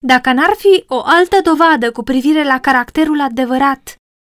Dacă 0.06 0.34
n-ar 0.34 0.56
fi 0.58 0.84
o 0.88 1.02
altă 1.04 1.38
dovadă 1.44 1.92
cu 1.92 2.04
privire 2.04 2.44
la 2.44 2.60
caracterul 2.60 3.22
adevărat 3.22 3.96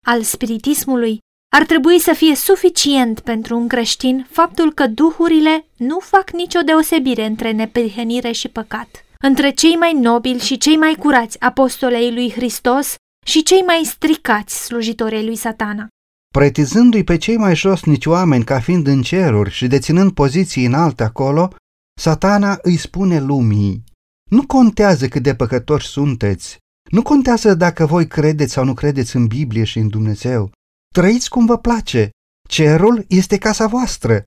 al 0.06 0.22
spiritismului, 0.22 1.18
ar 1.54 1.64
trebui 1.64 1.98
să 1.98 2.12
fie 2.12 2.34
suficient 2.34 3.20
pentru 3.20 3.56
un 3.56 3.68
creștin 3.68 4.26
faptul 4.30 4.72
că 4.72 4.86
duhurile 4.86 5.66
nu 5.76 5.98
fac 5.98 6.30
nicio 6.30 6.60
deosebire 6.60 7.25
între 7.25 7.50
neprihănire 7.52 8.32
și 8.32 8.48
păcat, 8.48 9.04
între 9.23 9.50
cei 9.50 9.75
mai 9.75 9.92
nobili 9.92 10.38
și 10.38 10.58
cei 10.58 10.76
mai 10.76 10.94
curați 10.99 11.40
apostolei 11.40 12.12
lui 12.12 12.30
Hristos 12.30 12.94
și 13.26 13.42
cei 13.42 13.61
mai 13.61 13.82
stricați 13.85 14.64
slujitorii 14.64 15.25
lui 15.25 15.37
satana. 15.37 15.88
Pretizându-i 16.35 17.04
pe 17.04 17.16
cei 17.16 17.37
mai 17.37 17.56
josnici 17.56 18.06
oameni 18.06 18.44
ca 18.44 18.61
fiind 18.61 18.87
în 18.87 19.02
ceruri 19.02 19.50
și 19.50 19.66
deținând 19.66 20.12
poziții 20.12 20.64
înalte 20.64 21.02
acolo, 21.02 21.52
satana 22.00 22.58
îi 22.62 22.76
spune 22.76 23.20
lumii, 23.20 23.85
nu 24.30 24.46
contează 24.46 25.08
cât 25.08 25.23
de 25.23 25.35
păcătoși 25.35 25.88
sunteți, 25.88 26.58
nu 26.90 27.02
contează 27.02 27.54
dacă 27.54 27.87
voi 27.87 28.06
credeți 28.06 28.52
sau 28.52 28.64
nu 28.64 28.75
credeți 28.75 29.16
în 29.16 29.26
Biblie 29.26 29.64
și 29.64 29.78
în 29.78 29.88
Dumnezeu. 29.88 30.50
Trăiți 30.94 31.28
cum 31.28 31.46
vă 31.46 31.58
place. 31.58 32.11
Cerul 32.49 33.04
este 33.08 33.38
casa 33.38 33.66
voastră. 33.66 34.23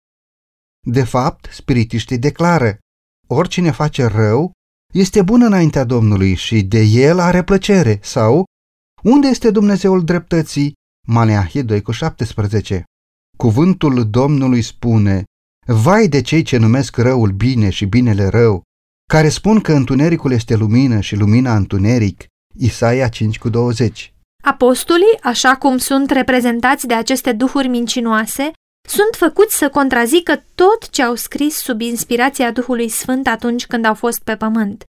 De 0.88 1.04
fapt, 1.04 1.50
spiritiștii 1.52 2.18
declară, 2.18 2.78
oricine 3.28 3.72
face 3.72 4.06
rău 4.06 4.52
este 4.94 5.22
bun 5.22 5.42
înaintea 5.42 5.84
Domnului 5.84 6.36
și 6.36 6.62
de 6.62 6.80
el 6.80 7.20
are 7.20 7.44
plăcere. 7.44 8.00
Sau, 8.02 8.46
unde 9.04 9.28
este 9.28 9.52
Dumnezeul 9.52 10.04
dreptății? 10.04 10.74
Maleahie 11.08 11.62
2 11.62 11.82
cu 11.82 11.92
17. 11.92 12.84
Cuvântul 13.38 14.10
Domnului 14.10 14.62
spune, 14.62 15.24
Vai 15.68 16.08
de 16.08 16.22
cei 16.22 16.42
ce 16.42 16.58
numesc 16.58 16.98
răul 16.98 17.32
bine 17.32 17.70
și 17.70 17.86
binele 17.86 18.28
rău, 18.28 18.62
care 19.10 19.30
spun 19.30 19.60
că 19.60 19.74
întunericul 19.74 20.32
este 20.32 20.56
lumină 20.56 21.00
și 21.00 21.16
lumina 21.16 21.56
întuneric, 21.56 22.26
Isaia 22.58 23.08
5 23.08 23.38
cu 23.40 23.50
20. 23.50 24.14
Apostolii, 24.44 25.20
așa 25.24 25.56
cum 25.56 25.78
sunt 25.78 26.10
reprezentați 26.10 26.88
de 26.88 26.94
aceste 26.94 27.32
duhuri 27.32 27.68
mincinoase, 27.68 28.52
sunt 28.88 29.16
făcuți 29.18 29.58
să 29.58 29.70
contrazică 29.70 30.44
tot 30.56 30.90
ce 30.90 31.04
au 31.04 31.16
scris 31.16 31.56
sub 31.56 31.82
inspirația 31.82 32.52
Duhului 32.52 32.90
Sfânt 32.90 33.28
atunci 33.28 33.66
când 33.66 33.86
au 33.86 33.94
fost 33.94 34.22
pe 34.24 34.36
pământ. 34.36 34.84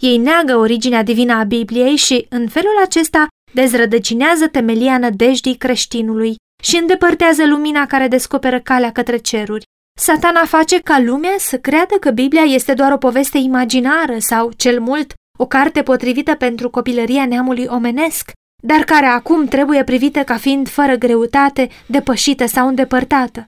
Ei 0.00 0.16
neagă 0.16 0.56
originea 0.56 1.02
divină 1.02 1.32
a 1.32 1.42
Bibliei 1.44 1.96
și, 1.96 2.26
în 2.28 2.48
felul 2.48 2.78
acesta, 2.82 3.26
dezrădăcinează 3.52 4.48
temelia 4.48 4.98
nădejdii 4.98 5.56
creștinului 5.56 6.36
și 6.62 6.76
îndepărtează 6.76 7.46
lumina 7.46 7.86
care 7.86 8.08
descoperă 8.08 8.60
calea 8.60 8.92
către 8.92 9.16
ceruri. 9.16 9.64
Satana 10.00 10.44
face 10.44 10.80
ca 10.80 10.98
lumea 10.98 11.34
să 11.38 11.58
creadă 11.58 11.94
că 11.94 12.10
Biblia 12.10 12.42
este 12.42 12.74
doar 12.74 12.92
o 12.92 12.96
poveste 12.96 13.38
imaginară 13.38 14.18
sau, 14.18 14.52
cel 14.56 14.80
mult, 14.80 15.12
o 15.38 15.46
carte 15.46 15.82
potrivită 15.82 16.34
pentru 16.34 16.70
copilăria 16.70 17.26
neamului 17.26 17.66
omenesc, 17.68 18.30
dar 18.66 18.84
care 18.84 19.06
acum 19.06 19.46
trebuie 19.46 19.84
privită 19.84 20.24
ca 20.24 20.36
fiind 20.36 20.68
fără 20.68 20.94
greutate, 20.94 21.68
depășită 21.86 22.46
sau 22.46 22.68
îndepărtată. 22.68 23.44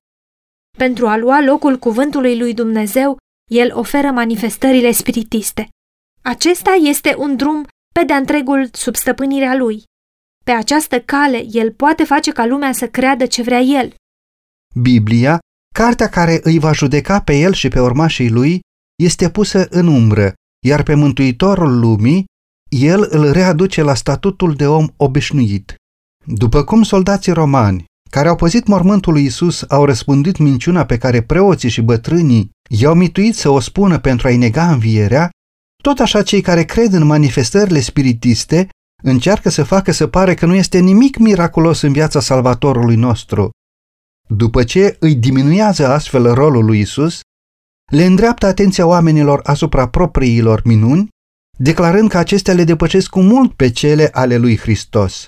Pentru 0.78 1.06
a 1.08 1.16
lua 1.16 1.40
locul 1.40 1.78
cuvântului 1.78 2.38
lui 2.38 2.54
Dumnezeu, 2.54 3.16
el 3.50 3.70
oferă 3.74 4.10
manifestările 4.10 4.90
spiritiste. 4.90 5.68
Acesta 6.22 6.70
este 6.70 7.14
un 7.18 7.36
drum 7.36 7.66
pe 7.94 8.04
de 8.04 8.12
întregul 8.12 8.68
sub 8.72 8.94
stăpânirea 8.94 9.54
lui. 9.54 9.82
Pe 10.44 10.50
această 10.50 11.00
cale, 11.00 11.44
el 11.50 11.72
poate 11.72 12.04
face 12.04 12.32
ca 12.32 12.46
lumea 12.46 12.72
să 12.72 12.88
creadă 12.88 13.26
ce 13.26 13.42
vrea 13.42 13.60
el. 13.60 13.94
Biblia, 14.74 15.38
cartea 15.74 16.08
care 16.08 16.40
îi 16.42 16.58
va 16.58 16.72
judeca 16.72 17.20
pe 17.20 17.38
el 17.38 17.52
și 17.52 17.68
pe 17.68 17.80
urmașii 17.80 18.30
lui, 18.30 18.60
este 19.02 19.30
pusă 19.30 19.66
în 19.70 19.86
umbră, 19.86 20.32
iar 20.66 20.82
pe 20.82 20.94
Mântuitorul 20.94 21.78
lumii, 21.78 22.24
el 22.68 23.06
îl 23.10 23.32
readuce 23.32 23.82
la 23.82 23.94
statutul 23.94 24.54
de 24.54 24.66
om 24.66 24.86
obișnuit. 24.96 25.74
După 26.24 26.64
cum 26.64 26.82
soldații 26.82 27.32
romani, 27.32 27.84
care 28.10 28.28
au 28.28 28.36
păzit 28.36 28.66
mormântul 28.66 29.12
lui 29.12 29.24
Isus, 29.24 29.64
au 29.68 29.84
răspândit 29.84 30.36
minciuna 30.38 30.84
pe 30.84 30.98
care 30.98 31.22
preoții 31.22 31.68
și 31.68 31.80
bătrânii 31.80 32.50
i-au 32.70 32.94
mituit 32.94 33.34
să 33.34 33.48
o 33.48 33.60
spună 33.60 33.98
pentru 33.98 34.26
a-i 34.26 34.36
nega 34.36 34.70
învierea, 34.70 35.30
tot 35.82 35.98
așa 35.98 36.22
cei 36.22 36.40
care 36.40 36.64
cred 36.64 36.92
în 36.92 37.04
manifestările 37.04 37.80
spiritiste 37.80 38.68
încearcă 39.02 39.48
să 39.48 39.62
facă 39.62 39.92
să 39.92 40.06
pare 40.06 40.34
că 40.34 40.46
nu 40.46 40.54
este 40.54 40.78
nimic 40.78 41.16
miraculos 41.16 41.80
în 41.80 41.92
viața 41.92 42.20
Salvatorului 42.20 42.96
nostru. 42.96 43.50
După 44.28 44.64
ce 44.64 44.96
îi 45.00 45.14
diminuează 45.14 45.86
astfel 45.86 46.34
rolul 46.34 46.64
lui 46.64 46.80
Isus, 46.80 47.20
le 47.92 48.04
îndreaptă 48.04 48.46
atenția 48.46 48.86
oamenilor 48.86 49.40
asupra 49.44 49.88
propriilor 49.88 50.60
minuni, 50.64 51.08
declarând 51.56 52.08
că 52.08 52.18
acestea 52.18 52.54
le 52.54 52.64
depășesc 52.64 53.10
cu 53.10 53.20
mult 53.20 53.52
pe 53.52 53.70
cele 53.70 54.08
ale 54.12 54.36
lui 54.36 54.58
Hristos. 54.58 55.26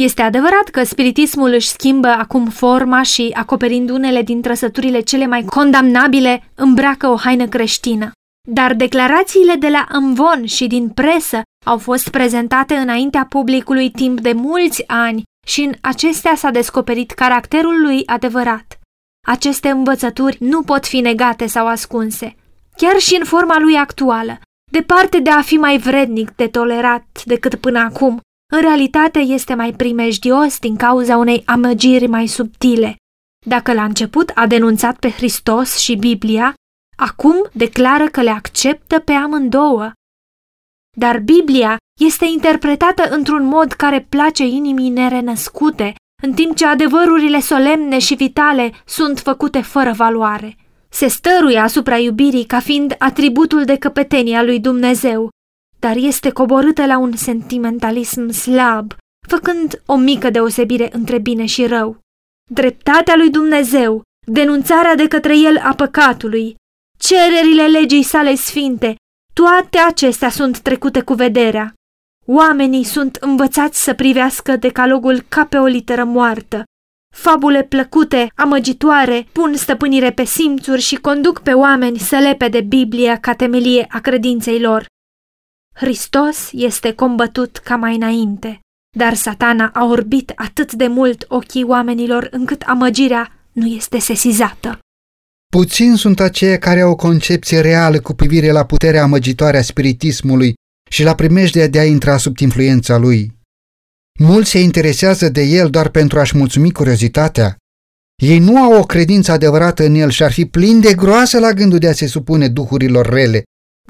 Este 0.00 0.22
adevărat 0.22 0.68
că 0.70 0.84
spiritismul 0.84 1.52
își 1.52 1.68
schimbă 1.68 2.08
acum 2.08 2.46
forma 2.46 3.02
și, 3.02 3.30
acoperind 3.34 3.90
unele 3.90 4.22
din 4.22 4.40
trăsăturile 4.40 5.00
cele 5.00 5.26
mai 5.26 5.42
condamnabile, 5.42 6.50
îmbracă 6.54 7.06
o 7.06 7.16
haină 7.16 7.46
creștină. 7.46 8.10
Dar 8.48 8.74
declarațiile 8.74 9.54
de 9.54 9.68
la 9.68 9.86
Amvon 9.90 10.46
și 10.46 10.66
din 10.66 10.88
presă 10.88 11.42
au 11.66 11.78
fost 11.78 12.08
prezentate 12.08 12.74
înaintea 12.74 13.26
publicului 13.28 13.90
timp 13.90 14.20
de 14.20 14.32
mulți 14.32 14.84
ani 14.86 15.22
și 15.46 15.60
în 15.60 15.72
acestea 15.80 16.34
s-a 16.34 16.50
descoperit 16.50 17.10
caracterul 17.10 17.82
lui 17.82 18.02
adevărat. 18.06 18.78
Aceste 19.26 19.68
învățături 19.68 20.36
nu 20.40 20.62
pot 20.62 20.86
fi 20.86 21.00
negate 21.00 21.46
sau 21.46 21.66
ascunse, 21.66 22.36
chiar 22.76 22.98
și 22.98 23.16
în 23.18 23.24
forma 23.24 23.58
lui 23.58 23.74
actuală, 23.74 24.40
departe 24.70 25.18
de 25.18 25.30
a 25.30 25.42
fi 25.42 25.56
mai 25.56 25.78
vrednic 25.78 26.30
de 26.30 26.48
tolerat 26.48 27.22
decât 27.24 27.54
până 27.54 27.78
acum, 27.78 28.20
în 28.52 28.60
realitate 28.60 29.18
este 29.18 29.54
mai 29.54 29.72
primejdios 29.72 30.58
din 30.58 30.76
cauza 30.76 31.16
unei 31.16 31.42
amăgiri 31.46 32.06
mai 32.06 32.26
subtile. 32.26 32.96
Dacă 33.46 33.72
la 33.72 33.84
început 33.84 34.30
a 34.34 34.46
denunțat 34.46 34.98
pe 34.98 35.10
Hristos 35.10 35.78
și 35.78 35.96
Biblia, 35.96 36.54
acum 36.96 37.48
declară 37.52 38.06
că 38.06 38.22
le 38.22 38.30
acceptă 38.30 38.98
pe 38.98 39.12
amândouă. 39.12 39.92
Dar 40.96 41.18
Biblia 41.18 41.76
este 42.00 42.24
interpretată 42.24 43.02
într-un 43.10 43.44
mod 43.44 43.72
care 43.72 44.06
place 44.08 44.44
inimii 44.44 44.88
nerenăscute, 44.88 45.94
în 46.22 46.32
timp 46.32 46.56
ce 46.56 46.66
adevărurile 46.66 47.40
solemne 47.40 47.98
și 47.98 48.14
vitale 48.14 48.72
sunt 48.84 49.18
făcute 49.18 49.60
fără 49.60 49.92
valoare. 49.92 50.56
Se 50.90 51.08
stăruie 51.08 51.58
asupra 51.58 51.98
iubirii 51.98 52.44
ca 52.44 52.60
fiind 52.60 52.94
atributul 52.98 53.64
de 53.64 53.76
căpetenie 53.76 54.36
a 54.36 54.42
lui 54.42 54.60
Dumnezeu, 54.60 55.28
dar 55.78 55.96
este 55.96 56.30
coborâtă 56.30 56.86
la 56.86 56.98
un 56.98 57.16
sentimentalism 57.16 58.28
slab, 58.28 58.92
făcând 59.28 59.82
o 59.86 59.96
mică 59.96 60.30
deosebire 60.30 60.88
între 60.92 61.18
bine 61.18 61.46
și 61.46 61.66
rău. 61.66 61.98
Dreptatea 62.50 63.16
lui 63.16 63.30
Dumnezeu, 63.30 64.02
denunțarea 64.26 64.94
de 64.94 65.08
către 65.08 65.38
el 65.38 65.58
a 65.58 65.74
păcatului, 65.74 66.54
cererile 66.98 67.66
legii 67.66 68.02
sale 68.02 68.34
sfinte, 68.34 68.96
toate 69.34 69.78
acestea 69.78 70.30
sunt 70.30 70.58
trecute 70.58 71.02
cu 71.02 71.14
vederea. 71.14 71.74
Oamenii 72.26 72.84
sunt 72.84 73.16
învățați 73.16 73.82
să 73.82 73.94
privească 73.94 74.56
decalogul 74.56 75.20
ca 75.28 75.44
pe 75.44 75.58
o 75.58 75.64
literă 75.64 76.04
moartă. 76.04 76.62
Fabule 77.14 77.62
plăcute, 77.62 78.32
amăgitoare, 78.34 79.26
pun 79.32 79.54
stăpânire 79.56 80.12
pe 80.12 80.24
simțuri 80.24 80.80
și 80.80 80.94
conduc 80.94 81.40
pe 81.40 81.52
oameni 81.52 81.98
să 81.98 82.16
lepe 82.16 82.48
de 82.48 82.60
Biblia 82.60 83.18
ca 83.18 83.34
temelie 83.34 83.86
a 83.88 84.00
credinței 84.00 84.60
lor. 84.60 84.86
Hristos 85.74 86.48
este 86.52 86.92
combătut 86.92 87.56
ca 87.56 87.76
mai 87.76 87.94
înainte, 87.94 88.60
dar 88.96 89.14
satana 89.14 89.70
a 89.74 89.84
orbit 89.84 90.32
atât 90.36 90.72
de 90.72 90.86
mult 90.86 91.24
ochii 91.28 91.64
oamenilor 91.64 92.28
încât 92.30 92.62
amăgirea 92.62 93.32
nu 93.52 93.66
este 93.66 93.98
sesizată. 93.98 94.78
Puțini 95.52 95.98
sunt 95.98 96.20
aceia 96.20 96.58
care 96.58 96.80
au 96.80 96.90
o 96.90 96.96
concepție 96.96 97.60
reală 97.60 98.00
cu 98.00 98.12
privire 98.12 98.50
la 98.50 98.64
puterea 98.64 99.02
amăgitoare 99.02 99.58
a 99.58 99.62
spiritismului 99.62 100.54
și 100.90 101.02
la 101.02 101.14
primejdea 101.14 101.68
de 101.68 101.78
a 101.78 101.84
intra 101.84 102.16
sub 102.16 102.38
influența 102.38 102.96
lui. 102.96 103.38
Mulți 104.18 104.50
se 104.50 104.60
interesează 104.60 105.28
de 105.28 105.42
el 105.42 105.70
doar 105.70 105.88
pentru 105.88 106.18
a-și 106.18 106.36
mulțumi 106.36 106.72
curiozitatea. 106.72 107.56
Ei 108.22 108.38
nu 108.38 108.62
au 108.62 108.80
o 108.80 108.82
credință 108.82 109.32
adevărată 109.32 109.84
în 109.84 109.94
el 109.94 110.10
și 110.10 110.22
ar 110.22 110.32
fi 110.32 110.46
plini 110.46 110.80
de 110.80 110.94
groasă 110.94 111.38
la 111.38 111.52
gândul 111.52 111.78
de 111.78 111.88
a 111.88 111.92
se 111.92 112.06
supune 112.06 112.48
duhurilor 112.48 113.06
rele, 113.06 113.42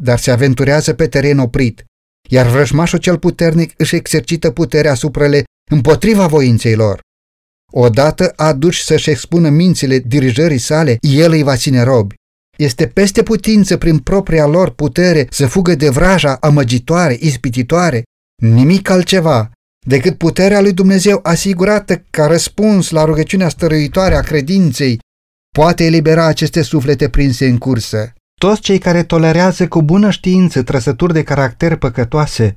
dar 0.03 0.19
se 0.19 0.31
aventurează 0.31 0.95
pe 0.95 1.07
teren 1.07 1.39
oprit, 1.39 1.85
iar 2.29 2.47
vrăjmașul 2.47 2.99
cel 2.99 3.19
puternic 3.19 3.73
își 3.77 3.95
exercită 3.95 4.51
puterea 4.51 4.91
asupra 4.91 5.27
le 5.27 5.45
împotriva 5.71 6.27
voinței 6.27 6.75
lor. 6.75 7.01
Odată 7.73 8.33
aduși 8.37 8.85
să-și 8.85 9.11
expună 9.11 9.49
mințile 9.49 9.99
dirijării 9.99 10.59
sale, 10.59 10.97
el 11.01 11.33
îi 11.33 11.43
va 11.43 11.57
ține 11.57 11.83
robi. 11.83 12.15
Este 12.59 12.87
peste 12.87 13.23
putință 13.23 13.77
prin 13.77 13.99
propria 13.99 14.47
lor 14.47 14.71
putere 14.71 15.27
să 15.31 15.47
fugă 15.47 15.75
de 15.75 15.89
vraja 15.89 16.35
amăgitoare, 16.35 17.17
ispititoare, 17.21 18.03
nimic 18.43 18.89
altceva 18.89 19.51
decât 19.87 20.19
puterea 20.19 20.61
lui 20.61 20.73
Dumnezeu 20.73 21.21
asigurată 21.23 22.05
ca 22.11 22.27
răspuns 22.27 22.90
la 22.90 23.05
rugăciunea 23.05 23.49
stăruitoare 23.49 24.14
a 24.14 24.21
credinței 24.21 24.99
poate 25.57 25.85
elibera 25.85 26.25
aceste 26.25 26.62
suflete 26.62 27.09
prinse 27.09 27.47
în 27.47 27.59
cursă. 27.59 28.12
Toți 28.40 28.61
cei 28.61 28.79
care 28.79 29.03
tolerează 29.03 29.69
cu 29.69 29.83
bună 29.83 30.11
știință 30.11 30.62
trăsături 30.62 31.12
de 31.12 31.23
caracter 31.23 31.77
păcătoase 31.77 32.55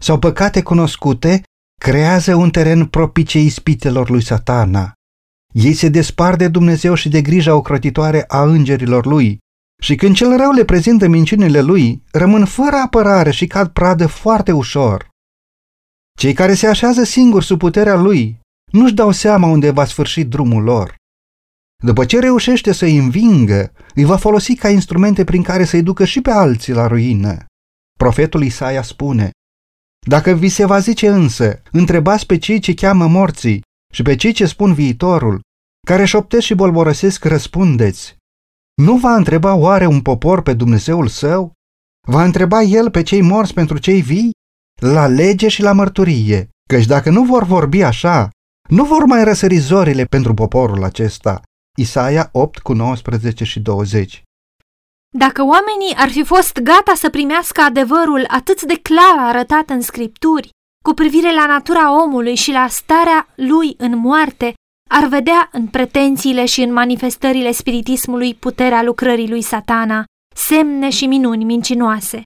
sau 0.00 0.18
păcate 0.18 0.62
cunoscute 0.62 1.42
creează 1.80 2.34
un 2.34 2.50
teren 2.50 2.86
propice 2.86 3.40
ispitelor 3.40 4.10
lui 4.10 4.22
satana. 4.22 4.92
Ei 5.52 5.72
se 5.72 5.88
despar 5.88 6.36
de 6.36 6.48
Dumnezeu 6.48 6.94
și 6.94 7.08
de 7.08 7.22
grija 7.22 7.54
ocrotitoare 7.54 8.24
a 8.28 8.42
îngerilor 8.42 9.06
lui 9.06 9.38
și 9.82 9.94
când 9.94 10.14
cel 10.14 10.36
rău 10.36 10.50
le 10.50 10.64
prezintă 10.64 11.08
minciunile 11.08 11.60
lui, 11.60 12.02
rămân 12.12 12.44
fără 12.44 12.76
apărare 12.76 13.30
și 13.30 13.46
cad 13.46 13.68
pradă 13.68 14.06
foarte 14.06 14.52
ușor. 14.52 15.08
Cei 16.22 16.32
care 16.32 16.54
se 16.54 16.66
așează 16.66 17.02
singuri 17.02 17.44
sub 17.44 17.58
puterea 17.58 17.94
lui 17.94 18.38
nu-și 18.72 18.94
dau 18.94 19.10
seama 19.10 19.46
unde 19.46 19.70
va 19.70 19.84
sfârși 19.84 20.24
drumul 20.24 20.62
lor. 20.62 20.94
După 21.84 22.04
ce 22.04 22.18
reușește 22.18 22.72
să-i 22.72 22.96
învingă, 22.96 23.72
îi 23.94 24.04
va 24.04 24.16
folosi 24.16 24.54
ca 24.54 24.68
instrumente 24.68 25.24
prin 25.24 25.42
care 25.42 25.64
să-i 25.64 25.82
ducă 25.82 26.04
și 26.04 26.20
pe 26.20 26.30
alții 26.30 26.72
la 26.72 26.86
ruină. 26.86 27.44
Profetul 27.98 28.42
Isaia 28.42 28.82
spune, 28.82 29.30
Dacă 30.06 30.32
vi 30.32 30.48
se 30.48 30.64
va 30.64 30.78
zice 30.78 31.08
însă, 31.08 31.62
întrebați 31.70 32.26
pe 32.26 32.38
cei 32.38 32.58
ce 32.58 32.74
cheamă 32.74 33.06
morții 33.06 33.62
și 33.92 34.02
pe 34.02 34.16
cei 34.16 34.32
ce 34.32 34.46
spun 34.46 34.74
viitorul, 34.74 35.40
care 35.86 36.04
șoptesc 36.04 36.44
și 36.44 36.54
bolborăsesc, 36.54 37.24
răspundeți. 37.24 38.16
Nu 38.82 38.96
va 38.96 39.14
întreba 39.14 39.54
oare 39.54 39.86
un 39.86 40.02
popor 40.02 40.42
pe 40.42 40.54
Dumnezeul 40.54 41.08
său? 41.08 41.52
Va 42.08 42.24
întreba 42.24 42.60
el 42.60 42.90
pe 42.90 43.02
cei 43.02 43.20
morți 43.20 43.54
pentru 43.54 43.78
cei 43.78 44.00
vii? 44.00 44.30
La 44.82 45.06
lege 45.06 45.48
și 45.48 45.62
la 45.62 45.72
mărturie, 45.72 46.48
căci 46.68 46.86
dacă 46.86 47.10
nu 47.10 47.24
vor 47.24 47.44
vorbi 47.44 47.82
așa, 47.82 48.28
nu 48.68 48.84
vor 48.84 49.04
mai 49.04 49.24
răsări 49.24 49.56
zorile 49.56 50.04
pentru 50.04 50.34
poporul 50.34 50.84
acesta. 50.84 51.40
Isaia 51.78 52.28
8 52.32 52.58
cu 52.58 52.72
19 52.72 53.44
și 53.44 53.60
20 53.60 54.22
Dacă 55.16 55.42
oamenii 55.42 55.94
ar 55.96 56.08
fi 56.08 56.24
fost 56.24 56.58
gata 56.58 56.92
să 56.94 57.10
primească 57.10 57.60
adevărul 57.60 58.24
atât 58.28 58.62
de 58.62 58.78
clar 58.82 59.18
arătat 59.18 59.70
în 59.70 59.80
scripturi, 59.80 60.50
cu 60.84 60.94
privire 60.94 61.34
la 61.34 61.46
natura 61.46 62.02
omului 62.02 62.34
și 62.34 62.50
la 62.50 62.66
starea 62.68 63.28
lui 63.34 63.74
în 63.78 63.98
moarte, 63.98 64.54
ar 64.90 65.08
vedea 65.08 65.48
în 65.52 65.66
pretențiile 65.66 66.44
și 66.44 66.62
în 66.62 66.72
manifestările 66.72 67.52
spiritismului 67.52 68.34
puterea 68.34 68.82
lucrării 68.82 69.28
lui 69.28 69.42
satana, 69.42 70.04
semne 70.34 70.90
și 70.90 71.06
minuni 71.06 71.44
mincinoase. 71.44 72.22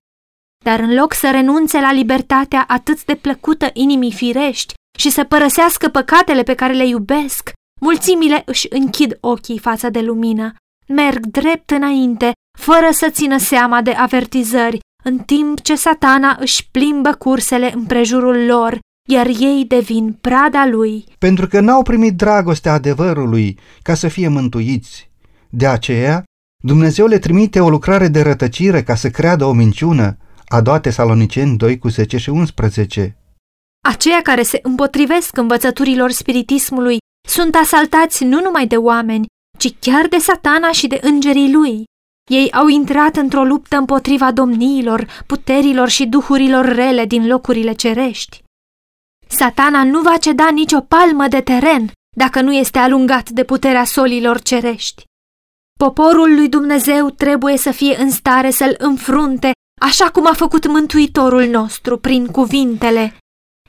Dar 0.66 0.80
în 0.80 0.94
loc 0.94 1.12
să 1.14 1.30
renunțe 1.30 1.80
la 1.80 1.92
libertatea 1.92 2.64
atât 2.68 3.04
de 3.04 3.14
plăcută 3.14 3.70
inimii 3.72 4.12
firești 4.12 4.74
și 4.98 5.10
să 5.10 5.24
părăsească 5.24 5.88
păcatele 5.88 6.42
pe 6.42 6.54
care 6.54 6.72
le 6.72 6.86
iubesc, 6.86 7.52
mulțimile 7.80 8.42
își 8.46 8.66
închid 8.70 9.18
ochii 9.20 9.58
față 9.58 9.90
de 9.90 10.00
lumină, 10.00 10.54
merg 10.88 11.26
drept 11.26 11.70
înainte, 11.70 12.32
fără 12.58 12.88
să 12.90 13.08
țină 13.10 13.38
seama 13.38 13.82
de 13.82 13.90
avertizări, 13.90 14.78
în 15.04 15.18
timp 15.18 15.60
ce 15.60 15.74
satana 15.74 16.36
își 16.40 16.68
plimbă 16.70 17.12
cursele 17.12 17.72
împrejurul 17.74 18.44
lor, 18.44 18.78
iar 19.08 19.26
ei 19.26 19.64
devin 19.68 20.18
prada 20.20 20.66
lui. 20.66 21.04
Pentru 21.18 21.46
că 21.46 21.60
n-au 21.60 21.82
primit 21.82 22.16
dragostea 22.16 22.72
adevărului 22.72 23.58
ca 23.82 23.94
să 23.94 24.08
fie 24.08 24.28
mântuiți. 24.28 25.10
De 25.48 25.66
aceea, 25.66 26.22
Dumnezeu 26.64 27.06
le 27.06 27.18
trimite 27.18 27.60
o 27.60 27.68
lucrare 27.68 28.08
de 28.08 28.22
rătăcire 28.22 28.82
ca 28.82 28.94
să 28.94 29.10
creadă 29.10 29.44
o 29.44 29.52
minciună, 29.52 30.16
a 30.48 30.60
doua 30.60 30.80
Tesaloniceni 30.80 31.56
2 31.56 31.78
cu 31.78 31.88
10 31.88 32.16
și 32.16 32.28
11. 32.28 33.16
Aceia 33.88 34.22
care 34.22 34.42
se 34.42 34.58
împotrivesc 34.62 35.36
învățăturilor 35.36 36.10
spiritismului 36.10 36.98
sunt 37.28 37.54
asaltați 37.54 38.24
nu 38.24 38.40
numai 38.40 38.66
de 38.66 38.76
oameni, 38.76 39.26
ci 39.58 39.74
chiar 39.78 40.06
de 40.06 40.18
satana 40.18 40.72
și 40.72 40.86
de 40.86 40.98
îngerii 41.02 41.52
lui. 41.52 41.84
Ei 42.30 42.52
au 42.52 42.66
intrat 42.66 43.16
într-o 43.16 43.44
luptă 43.44 43.76
împotriva 43.76 44.32
domniilor, 44.32 45.22
puterilor 45.26 45.88
și 45.88 46.06
duhurilor 46.06 46.64
rele 46.64 47.04
din 47.04 47.26
locurile 47.26 47.72
cerești. 47.72 48.42
Satana 49.26 49.84
nu 49.84 50.00
va 50.00 50.16
ceda 50.16 50.50
nicio 50.50 50.80
palmă 50.80 51.28
de 51.28 51.40
teren 51.40 51.90
dacă 52.16 52.40
nu 52.40 52.52
este 52.52 52.78
alungat 52.78 53.30
de 53.30 53.44
puterea 53.44 53.84
solilor 53.84 54.40
cerești. 54.40 55.02
Poporul 55.78 56.34
lui 56.34 56.48
Dumnezeu 56.48 57.10
trebuie 57.10 57.56
să 57.56 57.70
fie 57.70 57.96
în 57.98 58.10
stare 58.10 58.50
să-l 58.50 58.74
înfrunte, 58.78 59.50
așa 59.80 60.10
cum 60.10 60.26
a 60.26 60.34
făcut 60.34 60.66
Mântuitorul 60.66 61.44
nostru 61.44 61.98
prin 61.98 62.26
cuvintele. 62.26 63.16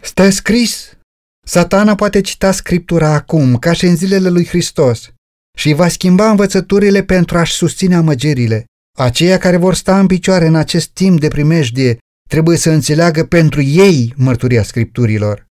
Stă 0.02 0.30
scris! 0.30 0.98
Satana 1.46 1.96
poate 1.96 2.22
cita 2.22 2.52
Scriptura 2.52 3.14
acum, 3.14 3.56
ca 3.56 3.74
și 3.74 3.86
în 3.86 3.96
zilele 3.96 4.30
lui 4.30 4.46
Hristos, 4.46 5.12
și 5.58 5.74
va 5.74 5.88
schimba 5.88 6.30
învățăturile 6.30 7.04
pentru 7.04 7.38
a-și 7.38 7.54
susține 7.54 7.96
amăgerile. 7.96 8.66
Aceia 8.98 9.38
care 9.38 9.58
vor 9.58 9.76
sta 9.76 10.00
în 10.00 10.08
picioare 10.08 10.46
în 10.46 10.56
acest 10.56 10.88
timp 10.88 11.20
de 11.20 11.28
primejdie 11.28 11.98
trebuie 12.30 12.58
să 12.58 12.70
înțeleagă 12.70 13.24
pentru 13.24 13.62
ei 13.62 14.14
mărturia 14.18 14.64
Scripturilor. 14.64 15.46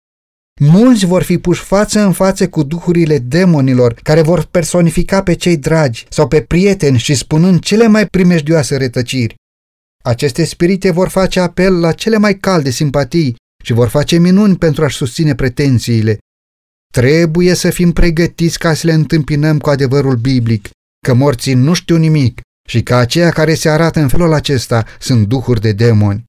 Mulți 0.59 1.05
vor 1.05 1.23
fi 1.23 1.37
puși 1.37 1.61
față 1.61 1.99
în 1.99 2.11
față 2.11 2.49
cu 2.49 2.63
duhurile 2.63 3.17
demonilor 3.17 3.93
care 3.93 4.21
vor 4.21 4.43
personifica 4.43 5.23
pe 5.23 5.33
cei 5.33 5.57
dragi 5.57 6.05
sau 6.09 6.27
pe 6.27 6.41
prieteni 6.41 6.97
și 6.97 7.15
spunând 7.15 7.59
cele 7.59 7.87
mai 7.87 8.05
primejdioase 8.05 8.77
rătăciri. 8.77 9.35
Aceste 10.05 10.43
spirite 10.43 10.91
vor 10.91 11.07
face 11.07 11.39
apel 11.39 11.79
la 11.79 11.91
cele 11.91 12.17
mai 12.17 12.37
calde 12.37 12.69
simpatii 12.69 13.35
și 13.63 13.73
vor 13.73 13.87
face 13.87 14.17
minuni 14.17 14.57
pentru 14.57 14.83
a-și 14.83 14.97
susține 14.97 15.35
pretențiile. 15.35 16.17
Trebuie 16.93 17.53
să 17.53 17.69
fim 17.69 17.91
pregătiți 17.91 18.59
ca 18.59 18.73
să 18.73 18.87
le 18.87 18.93
întâmpinăm 18.93 19.57
cu 19.57 19.69
adevărul 19.69 20.15
biblic, 20.15 20.69
că 21.05 21.13
morții 21.13 21.53
nu 21.53 21.73
știu 21.73 21.97
nimic 21.97 22.41
și 22.69 22.83
că 22.83 22.95
aceia 22.95 23.29
care 23.29 23.53
se 23.53 23.69
arată 23.69 23.99
în 23.99 24.07
felul 24.07 24.33
acesta 24.33 24.85
sunt 24.99 25.27
duhuri 25.27 25.61
de 25.61 25.71
demoni. 25.71 26.23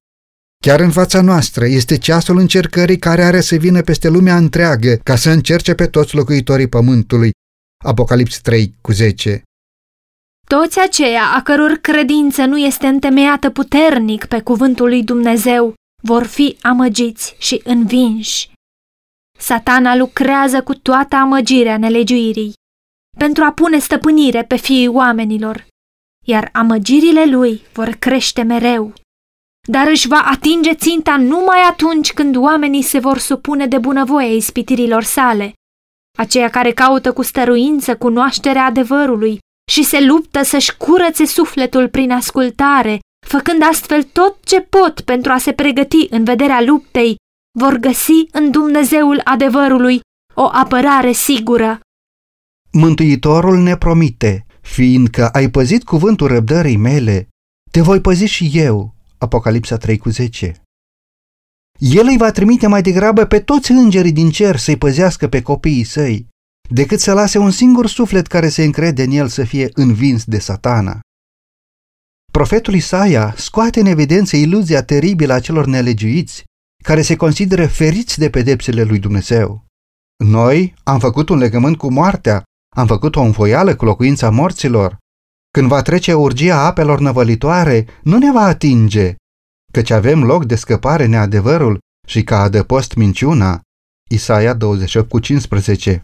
Chiar 0.63 0.79
în 0.79 0.91
fața 0.91 1.21
noastră 1.21 1.65
este 1.65 1.97
ceasul 1.97 2.37
încercării 2.37 2.97
care 2.97 3.23
are 3.23 3.41
să 3.41 3.55
vină 3.55 3.81
peste 3.81 4.07
lumea 4.07 4.37
întreagă 4.37 4.95
ca 5.03 5.15
să 5.15 5.29
încerce 5.29 5.73
pe 5.73 5.87
toți 5.87 6.15
locuitorii 6.15 6.67
pământului. 6.67 7.31
Apocalips 7.83 8.39
3 8.39 8.75
cu 8.81 8.91
10 8.91 9.43
Toți 10.47 10.79
aceia 10.79 11.23
a 11.33 11.41
căror 11.41 11.71
credință 11.71 12.45
nu 12.45 12.57
este 12.57 12.87
întemeiată 12.87 13.49
puternic 13.49 14.25
pe 14.25 14.41
cuvântul 14.41 14.87
lui 14.87 15.03
Dumnezeu 15.03 15.73
vor 16.03 16.25
fi 16.25 16.57
amăgiți 16.61 17.35
și 17.37 17.61
învinși. 17.63 18.51
Satana 19.37 19.95
lucrează 19.95 20.63
cu 20.63 20.75
toată 20.75 21.15
amăgirea 21.15 21.77
nelegiuirii 21.77 22.53
pentru 23.17 23.43
a 23.43 23.51
pune 23.51 23.79
stăpânire 23.79 24.43
pe 24.43 24.55
fiii 24.55 24.87
oamenilor, 24.87 25.67
iar 26.25 26.49
amăgirile 26.53 27.25
lui 27.25 27.61
vor 27.73 27.89
crește 27.89 28.41
mereu 28.41 28.93
dar 29.67 29.87
își 29.87 30.07
va 30.07 30.21
atinge 30.25 30.73
ținta 30.73 31.17
numai 31.17 31.61
atunci 31.69 32.13
când 32.13 32.35
oamenii 32.35 32.81
se 32.81 32.99
vor 32.99 33.17
supune 33.17 33.67
de 33.67 33.77
bunăvoie 33.77 34.35
ispitirilor 34.35 35.03
sale, 35.03 35.53
aceia 36.17 36.49
care 36.49 36.71
caută 36.71 37.13
cu 37.13 37.21
stăruință 37.21 37.97
cunoașterea 37.97 38.65
adevărului 38.65 39.39
și 39.71 39.83
se 39.83 40.05
luptă 40.05 40.43
să-și 40.43 40.77
curățe 40.77 41.25
sufletul 41.25 41.89
prin 41.89 42.11
ascultare, 42.11 42.99
făcând 43.27 43.61
astfel 43.71 44.03
tot 44.03 44.37
ce 44.43 44.61
pot 44.61 45.01
pentru 45.01 45.31
a 45.31 45.37
se 45.37 45.53
pregăti 45.53 46.07
în 46.09 46.23
vederea 46.23 46.61
luptei, 46.61 47.15
vor 47.59 47.73
găsi 47.73 48.25
în 48.31 48.51
Dumnezeul 48.51 49.21
adevărului 49.23 49.99
o 50.33 50.49
apărare 50.51 51.11
sigură. 51.11 51.79
Mântuitorul 52.71 53.57
ne 53.57 53.77
promite, 53.77 54.45
fiindcă 54.61 55.29
ai 55.29 55.49
păzit 55.49 55.83
cuvântul 55.83 56.27
răbdării 56.27 56.77
mele, 56.77 57.27
te 57.71 57.81
voi 57.81 58.01
păzi 58.01 58.25
și 58.25 58.51
eu, 58.53 58.93
Apocalipsa 59.17 59.77
3 59.77 59.97
cu 59.97 60.09
10. 60.09 60.61
El 61.77 62.07
îi 62.07 62.17
va 62.17 62.31
trimite 62.31 62.67
mai 62.67 62.81
degrabă 62.81 63.25
pe 63.25 63.39
toți 63.39 63.71
îngerii 63.71 64.11
din 64.11 64.29
cer 64.29 64.55
să-i 64.55 64.77
păzească 64.77 65.27
pe 65.27 65.41
copiii 65.41 65.83
săi, 65.83 66.27
decât 66.69 66.99
să 66.99 67.13
lase 67.13 67.37
un 67.37 67.51
singur 67.51 67.87
suflet 67.87 68.27
care 68.27 68.49
se 68.49 68.63
încrede 68.63 69.03
în 69.03 69.11
el 69.11 69.27
să 69.27 69.43
fie 69.43 69.69
învins 69.73 70.23
de 70.23 70.39
satana. 70.39 70.99
Profetul 72.31 72.73
Isaia 72.73 73.33
scoate 73.37 73.79
în 73.79 73.85
evidență 73.85 74.35
iluzia 74.35 74.83
teribilă 74.83 75.33
a 75.33 75.39
celor 75.39 75.65
nelegiuiți, 75.65 76.43
care 76.83 77.01
se 77.01 77.15
consideră 77.15 77.67
feriți 77.67 78.19
de 78.19 78.29
pedepsele 78.29 78.83
lui 78.83 78.99
Dumnezeu. 78.99 79.65
Noi 80.23 80.73
am 80.83 80.99
făcut 80.99 81.29
un 81.29 81.37
legământ 81.37 81.77
cu 81.77 81.91
moartea, 81.91 82.43
am 82.75 82.87
făcut 82.87 83.15
o 83.15 83.21
înfoială 83.21 83.75
cu 83.75 83.85
locuința 83.85 84.29
morților, 84.29 84.97
când 85.51 85.67
va 85.67 85.81
trece 85.81 86.13
urgia 86.13 86.65
apelor 86.65 86.99
năvălitoare, 86.99 87.85
nu 88.03 88.17
ne 88.17 88.31
va 88.31 88.41
atinge, 88.41 89.15
căci 89.71 89.89
avem 89.89 90.23
loc 90.23 90.45
de 90.45 90.55
scăpare 90.55 91.05
neadevărul 91.05 91.79
și 92.07 92.23
ca 92.23 92.41
adăpost 92.41 92.95
minciuna. 92.95 93.61
Isaia 94.09 94.53
28 94.53 95.09
cu 95.09 95.19
15 95.19 96.03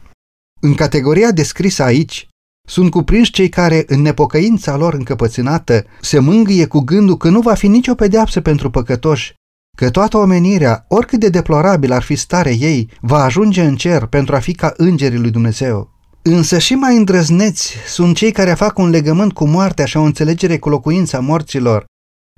În 0.63 0.73
categoria 0.73 1.31
descrisă 1.31 1.83
aici, 1.83 2.27
sunt 2.67 2.91
cuprinși 2.91 3.31
cei 3.31 3.49
care, 3.49 3.83
în 3.87 4.01
nepocăința 4.01 4.75
lor 4.75 4.93
încăpățânată, 4.93 5.85
se 6.01 6.19
mângâie 6.19 6.65
cu 6.65 6.79
gândul 6.79 7.17
că 7.17 7.29
nu 7.29 7.39
va 7.39 7.53
fi 7.53 7.67
nicio 7.67 7.95
pedeapsă 7.95 8.41
pentru 8.41 8.69
păcătoși, 8.69 9.33
că 9.77 9.89
toată 9.89 10.17
omenirea, 10.17 10.85
oricât 10.87 11.19
de 11.19 11.29
deplorabil 11.29 11.91
ar 11.91 12.01
fi 12.01 12.15
stare 12.15 12.55
ei, 12.59 12.89
va 12.99 13.23
ajunge 13.23 13.63
în 13.63 13.75
cer 13.75 14.05
pentru 14.05 14.35
a 14.35 14.39
fi 14.39 14.53
ca 14.53 14.73
îngerii 14.77 15.19
lui 15.19 15.31
Dumnezeu. 15.31 15.89
Însă 16.21 16.57
și 16.57 16.75
mai 16.75 16.97
îndrăzneți 16.97 17.75
sunt 17.87 18.15
cei 18.15 18.31
care 18.31 18.53
fac 18.53 18.77
un 18.77 18.89
legământ 18.89 19.33
cu 19.33 19.45
moartea 19.45 19.85
și 19.85 19.97
o 19.97 20.01
înțelegere 20.01 20.57
cu 20.57 20.69
locuința 20.69 21.19
morților, 21.19 21.85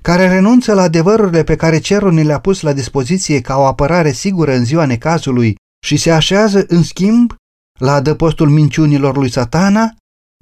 care 0.02 0.28
renunță 0.28 0.72
la 0.72 0.82
adevărurile 0.82 1.44
pe 1.44 1.56
care 1.56 1.78
cerul 1.78 2.12
ne 2.12 2.22
le-a 2.22 2.40
pus 2.40 2.60
la 2.60 2.72
dispoziție 2.72 3.40
ca 3.40 3.56
o 3.56 3.64
apărare 3.64 4.12
sigură 4.12 4.54
în 4.54 4.64
ziua 4.64 4.84
necazului 4.84 5.56
și 5.86 5.96
se 5.96 6.10
așează, 6.10 6.64
în 6.68 6.82
schimb, 6.82 7.34
la 7.80 7.92
adăpostul 7.92 8.48
minciunilor 8.48 9.16
lui 9.16 9.30
satana, 9.30 9.94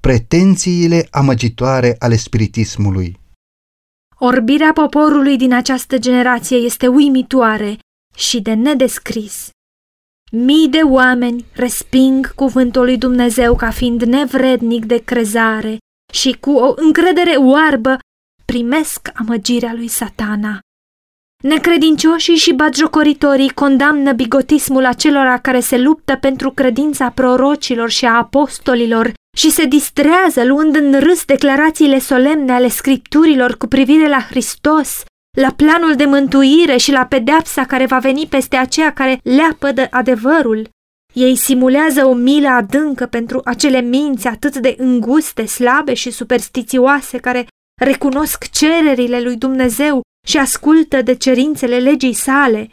pretențiile 0.02 1.08
amăgitoare 1.10 1.96
ale 1.98 2.16
spiritismului. 2.16 3.20
Orbirea 4.18 4.72
poporului 4.72 5.36
din 5.36 5.52
această 5.52 5.98
generație 5.98 6.56
este 6.56 6.86
uimitoare 6.86 7.78
și 8.16 8.40
de 8.40 8.52
nedescris. 8.52 9.50
Mii 10.32 10.68
de 10.68 10.78
oameni 10.78 11.44
resping 11.52 12.34
cuvântul 12.34 12.84
lui 12.84 12.98
Dumnezeu 12.98 13.56
ca 13.56 13.70
fiind 13.70 14.02
nevrednic 14.02 14.84
de 14.84 14.98
crezare 14.98 15.78
și 16.12 16.36
cu 16.40 16.50
o 16.50 16.74
încredere 16.76 17.36
oarbă 17.36 17.98
primesc 18.44 19.10
amăgirea 19.14 19.72
lui 19.72 19.88
satana. 19.88 20.58
Necredincioșii 21.42 22.34
și 22.34 22.52
batjocoritorii 22.52 23.50
condamnă 23.50 24.12
bigotismul 24.12 24.84
acelora 24.84 25.38
care 25.38 25.60
se 25.60 25.78
luptă 25.78 26.16
pentru 26.20 26.50
credința 26.50 27.10
prorocilor 27.10 27.90
și 27.90 28.04
a 28.04 28.16
apostolilor 28.16 29.12
și 29.36 29.50
se 29.50 29.64
distrează 29.64 30.44
luând 30.44 30.76
în 30.76 31.00
râs 31.00 31.24
declarațiile 31.24 31.98
solemne 31.98 32.52
ale 32.52 32.68
scripturilor 32.68 33.56
cu 33.56 33.66
privire 33.66 34.08
la 34.08 34.20
Hristos 34.20 35.02
la 35.36 35.52
planul 35.56 35.94
de 35.94 36.04
mântuire 36.04 36.76
și 36.76 36.92
la 36.92 37.06
pedeapsa 37.06 37.64
care 37.64 37.86
va 37.86 37.98
veni 37.98 38.26
peste 38.26 38.56
aceea 38.56 38.92
care 38.92 39.20
leapă 39.22 39.72
de 39.72 39.88
adevărul. 39.90 40.68
Ei 41.12 41.36
simulează 41.36 42.04
o 42.04 42.14
milă 42.14 42.48
adâncă 42.48 43.06
pentru 43.06 43.40
acele 43.44 43.80
minți 43.80 44.26
atât 44.26 44.56
de 44.56 44.74
înguste, 44.78 45.46
slabe 45.46 45.94
și 45.94 46.10
superstițioase 46.10 47.18
care 47.18 47.46
recunosc 47.80 48.50
cererile 48.50 49.20
lui 49.20 49.36
Dumnezeu 49.36 50.02
și 50.26 50.38
ascultă 50.38 51.02
de 51.02 51.14
cerințele 51.14 51.78
legii 51.78 52.12
sale. 52.12 52.70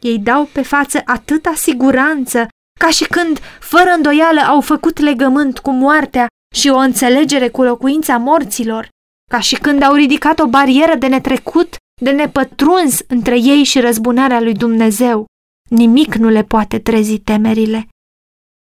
Ei 0.00 0.18
dau 0.18 0.44
pe 0.44 0.62
față 0.62 1.02
atâta 1.04 1.52
siguranță, 1.54 2.48
ca 2.80 2.90
și 2.90 3.04
când, 3.04 3.38
fără 3.60 3.90
îndoială, 3.96 4.40
au 4.40 4.60
făcut 4.60 4.98
legământ 4.98 5.58
cu 5.58 5.70
moartea 5.70 6.26
și 6.54 6.68
o 6.68 6.76
înțelegere 6.76 7.48
cu 7.48 7.62
locuința 7.62 8.16
morților, 8.16 8.88
ca 9.30 9.40
și 9.40 9.54
când 9.54 9.82
au 9.82 9.94
ridicat 9.94 10.38
o 10.38 10.46
barieră 10.46 10.94
de 10.94 11.06
netrecut, 11.06 11.76
de 12.02 12.10
nepătruns 12.10 12.98
între 13.06 13.38
ei 13.38 13.62
și 13.62 13.80
răzbunarea 13.80 14.40
lui 14.40 14.54
Dumnezeu. 14.54 15.26
Nimic 15.70 16.14
nu 16.14 16.28
le 16.28 16.42
poate 16.42 16.78
trezi 16.78 17.18
temerile. 17.18 17.88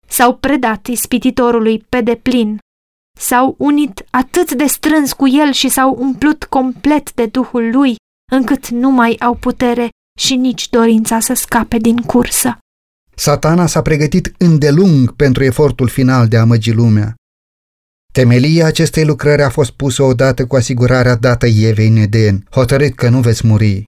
S-au 0.08 0.36
predat 0.36 0.86
ispititorului 0.86 1.84
pe 1.88 2.00
deplin, 2.00 2.58
s-au 3.18 3.55
unit 3.59 4.05
atât 4.11 4.53
de 4.55 4.66
strâns 4.66 5.12
cu 5.12 5.29
el 5.29 5.53
și 5.53 5.68
s-au 5.68 5.96
umplut 5.98 6.44
complet 6.44 7.12
de 7.12 7.27
Duhul 7.27 7.70
lui, 7.72 7.96
încât 8.33 8.68
nu 8.68 8.90
mai 8.90 9.16
au 9.20 9.35
putere 9.35 9.88
și 10.18 10.35
nici 10.35 10.68
dorința 10.68 11.20
să 11.20 11.35
scape 11.35 11.79
din 11.79 11.96
cursă. 11.96 12.59
Satana 13.14 13.66
s-a 13.66 13.83
pregătit 13.83 14.35
îndelung 14.38 15.16
pentru 15.16 15.44
efortul 15.44 15.88
final 15.88 16.29
de 16.29 16.37
a 16.37 16.44
măgi 16.44 16.72
lumea. 16.72 17.14
Temelia 18.12 18.66
acestei 18.66 19.05
lucrări 19.05 19.42
a 19.42 19.48
fost 19.48 19.70
pusă 19.70 20.03
odată 20.03 20.46
cu 20.46 20.57
asigurarea 20.57 21.16
dată 21.16 21.46
Evei 21.46 21.88
în 21.88 21.96
Eden, 21.96 22.46
hotărât 22.51 22.94
că 22.94 23.09
nu 23.09 23.20
veți 23.20 23.46
muri. 23.46 23.85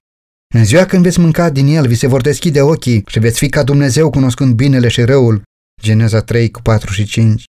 În 0.55 0.65
ziua 0.65 0.85
când 0.85 1.03
veți 1.03 1.19
mânca 1.19 1.49
din 1.49 1.67
el, 1.67 1.87
vi 1.87 1.95
se 1.95 2.07
vor 2.07 2.21
deschide 2.21 2.61
ochii 2.61 3.03
și 3.07 3.19
veți 3.19 3.37
fi 3.37 3.49
ca 3.49 3.63
Dumnezeu 3.63 4.09
cunoscând 4.09 4.53
binele 4.53 4.87
și 4.87 5.01
răul. 5.01 5.41
Geneza 5.81 6.21
3 6.21 6.51
cu 6.51 6.61
4 6.61 6.91
și 6.91 7.05
5. 7.05 7.43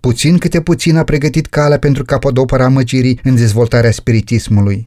Puțin 0.00 0.38
câte 0.38 0.60
puțin 0.60 0.96
a 0.96 1.04
pregătit 1.04 1.46
calea 1.46 1.78
pentru 1.78 2.04
capodopăra 2.04 2.68
măcirii 2.68 3.20
în 3.22 3.34
dezvoltarea 3.34 3.90
spiritismului. 3.90 4.84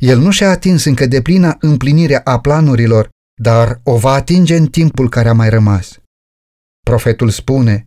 El 0.00 0.18
nu 0.18 0.30
și-a 0.30 0.50
atins 0.50 0.84
încă 0.84 1.06
de 1.06 1.22
plină 1.22 1.56
împlinirea 1.60 2.20
a 2.24 2.40
planurilor, 2.40 3.08
dar 3.40 3.80
o 3.82 3.96
va 3.96 4.12
atinge 4.12 4.56
în 4.56 4.66
timpul 4.66 5.08
care 5.08 5.28
a 5.28 5.32
mai 5.32 5.48
rămas. 5.48 5.98
Profetul 6.86 7.30
spune, 7.30 7.84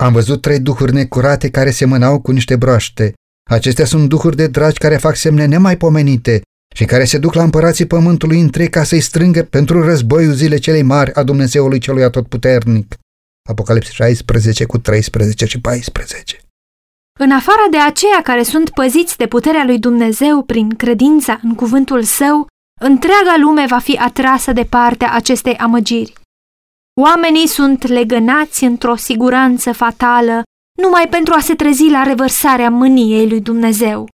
am 0.00 0.12
văzut 0.12 0.42
trei 0.42 0.60
duhuri 0.60 0.92
necurate 0.92 1.50
care 1.50 1.70
semănau 1.70 2.20
cu 2.20 2.30
niște 2.30 2.56
broaște. 2.56 3.12
Acestea 3.50 3.84
sunt 3.84 4.08
duhuri 4.08 4.36
de 4.36 4.46
dragi 4.46 4.78
care 4.78 4.96
fac 4.96 5.16
semne 5.16 5.44
nemaipomenite 5.44 6.42
și 6.74 6.84
care 6.84 7.04
se 7.04 7.18
duc 7.18 7.34
la 7.34 7.42
împărații 7.42 7.86
pământului 7.86 8.40
întreg 8.40 8.70
ca 8.70 8.84
să-i 8.84 9.00
strângă 9.00 9.42
pentru 9.42 9.82
războiul 9.82 10.32
zile 10.32 10.56
celei 10.56 10.82
mari 10.82 11.14
a 11.14 11.22
Dumnezeului 11.22 11.78
celui 11.78 12.02
atotputernic. 12.02 12.94
Apocalipsa 13.48 13.90
16 13.92 14.64
cu 14.64 14.78
13 14.78 15.44
și 15.44 15.60
14. 15.60 16.40
În 17.20 17.30
afară 17.30 17.66
de 17.70 17.78
aceia 17.78 18.20
care 18.22 18.42
sunt 18.42 18.70
păziți 18.70 19.16
de 19.16 19.26
puterea 19.26 19.64
lui 19.64 19.78
Dumnezeu 19.78 20.42
prin 20.42 20.68
credința 20.68 21.40
în 21.42 21.54
cuvântul 21.54 22.02
său, 22.02 22.46
întreaga 22.80 23.36
lume 23.40 23.66
va 23.68 23.78
fi 23.78 23.96
atrasă 23.96 24.52
de 24.52 24.64
partea 24.64 25.12
acestei 25.12 25.56
amăgiri. 25.56 26.12
Oamenii 27.00 27.46
sunt 27.46 27.86
legănați 27.86 28.64
într-o 28.64 28.96
siguranță 28.96 29.72
fatală 29.72 30.42
numai 30.82 31.08
pentru 31.10 31.34
a 31.34 31.40
se 31.40 31.54
trezi 31.54 31.90
la 31.90 32.02
revărsarea 32.02 32.70
mâniei 32.70 33.28
lui 33.28 33.40
Dumnezeu. 33.40 34.08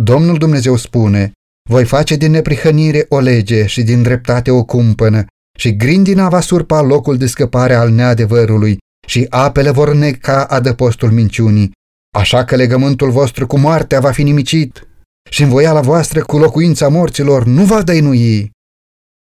Domnul 0.00 0.38
Dumnezeu 0.38 0.76
spune, 0.76 1.32
voi 1.70 1.84
face 1.84 2.16
din 2.16 2.30
neprihănire 2.30 3.06
o 3.08 3.18
lege 3.18 3.66
și 3.66 3.82
din 3.82 4.02
dreptate 4.02 4.50
o 4.50 4.64
cumpănă 4.64 5.24
și 5.58 5.76
grindina 5.76 6.28
va 6.28 6.40
surpa 6.40 6.80
locul 6.80 7.16
de 7.16 7.26
scăpare 7.26 7.74
al 7.74 7.90
neadevărului 7.90 8.78
și 9.06 9.26
apele 9.30 9.70
vor 9.70 9.92
neca 9.94 10.44
adăpostul 10.44 11.10
minciunii. 11.10 11.72
Așa 12.16 12.44
că 12.44 12.56
legământul 12.56 13.10
vostru 13.10 13.46
cu 13.46 13.58
moartea 13.58 14.00
va 14.00 14.12
fi 14.12 14.22
nimicit 14.22 14.88
și 15.30 15.42
învoiala 15.42 15.80
voastră 15.80 16.24
cu 16.24 16.38
locuința 16.38 16.88
morților 16.88 17.44
nu 17.44 17.64
va 17.64 17.82
dăinui. 17.82 18.50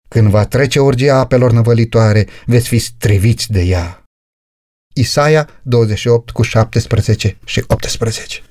Când 0.08 0.30
va 0.30 0.46
trece 0.46 0.80
urgia 0.80 1.16
apelor 1.16 1.52
năvălitoare, 1.52 2.28
veți 2.46 2.68
fi 2.68 2.78
striviți 2.78 3.52
de 3.52 3.62
ea. 3.62 4.04
Isaia 4.96 5.50
28 5.64 6.30
cu 6.30 6.42
17 6.42 7.38
și 7.46 7.64
18 7.68 8.49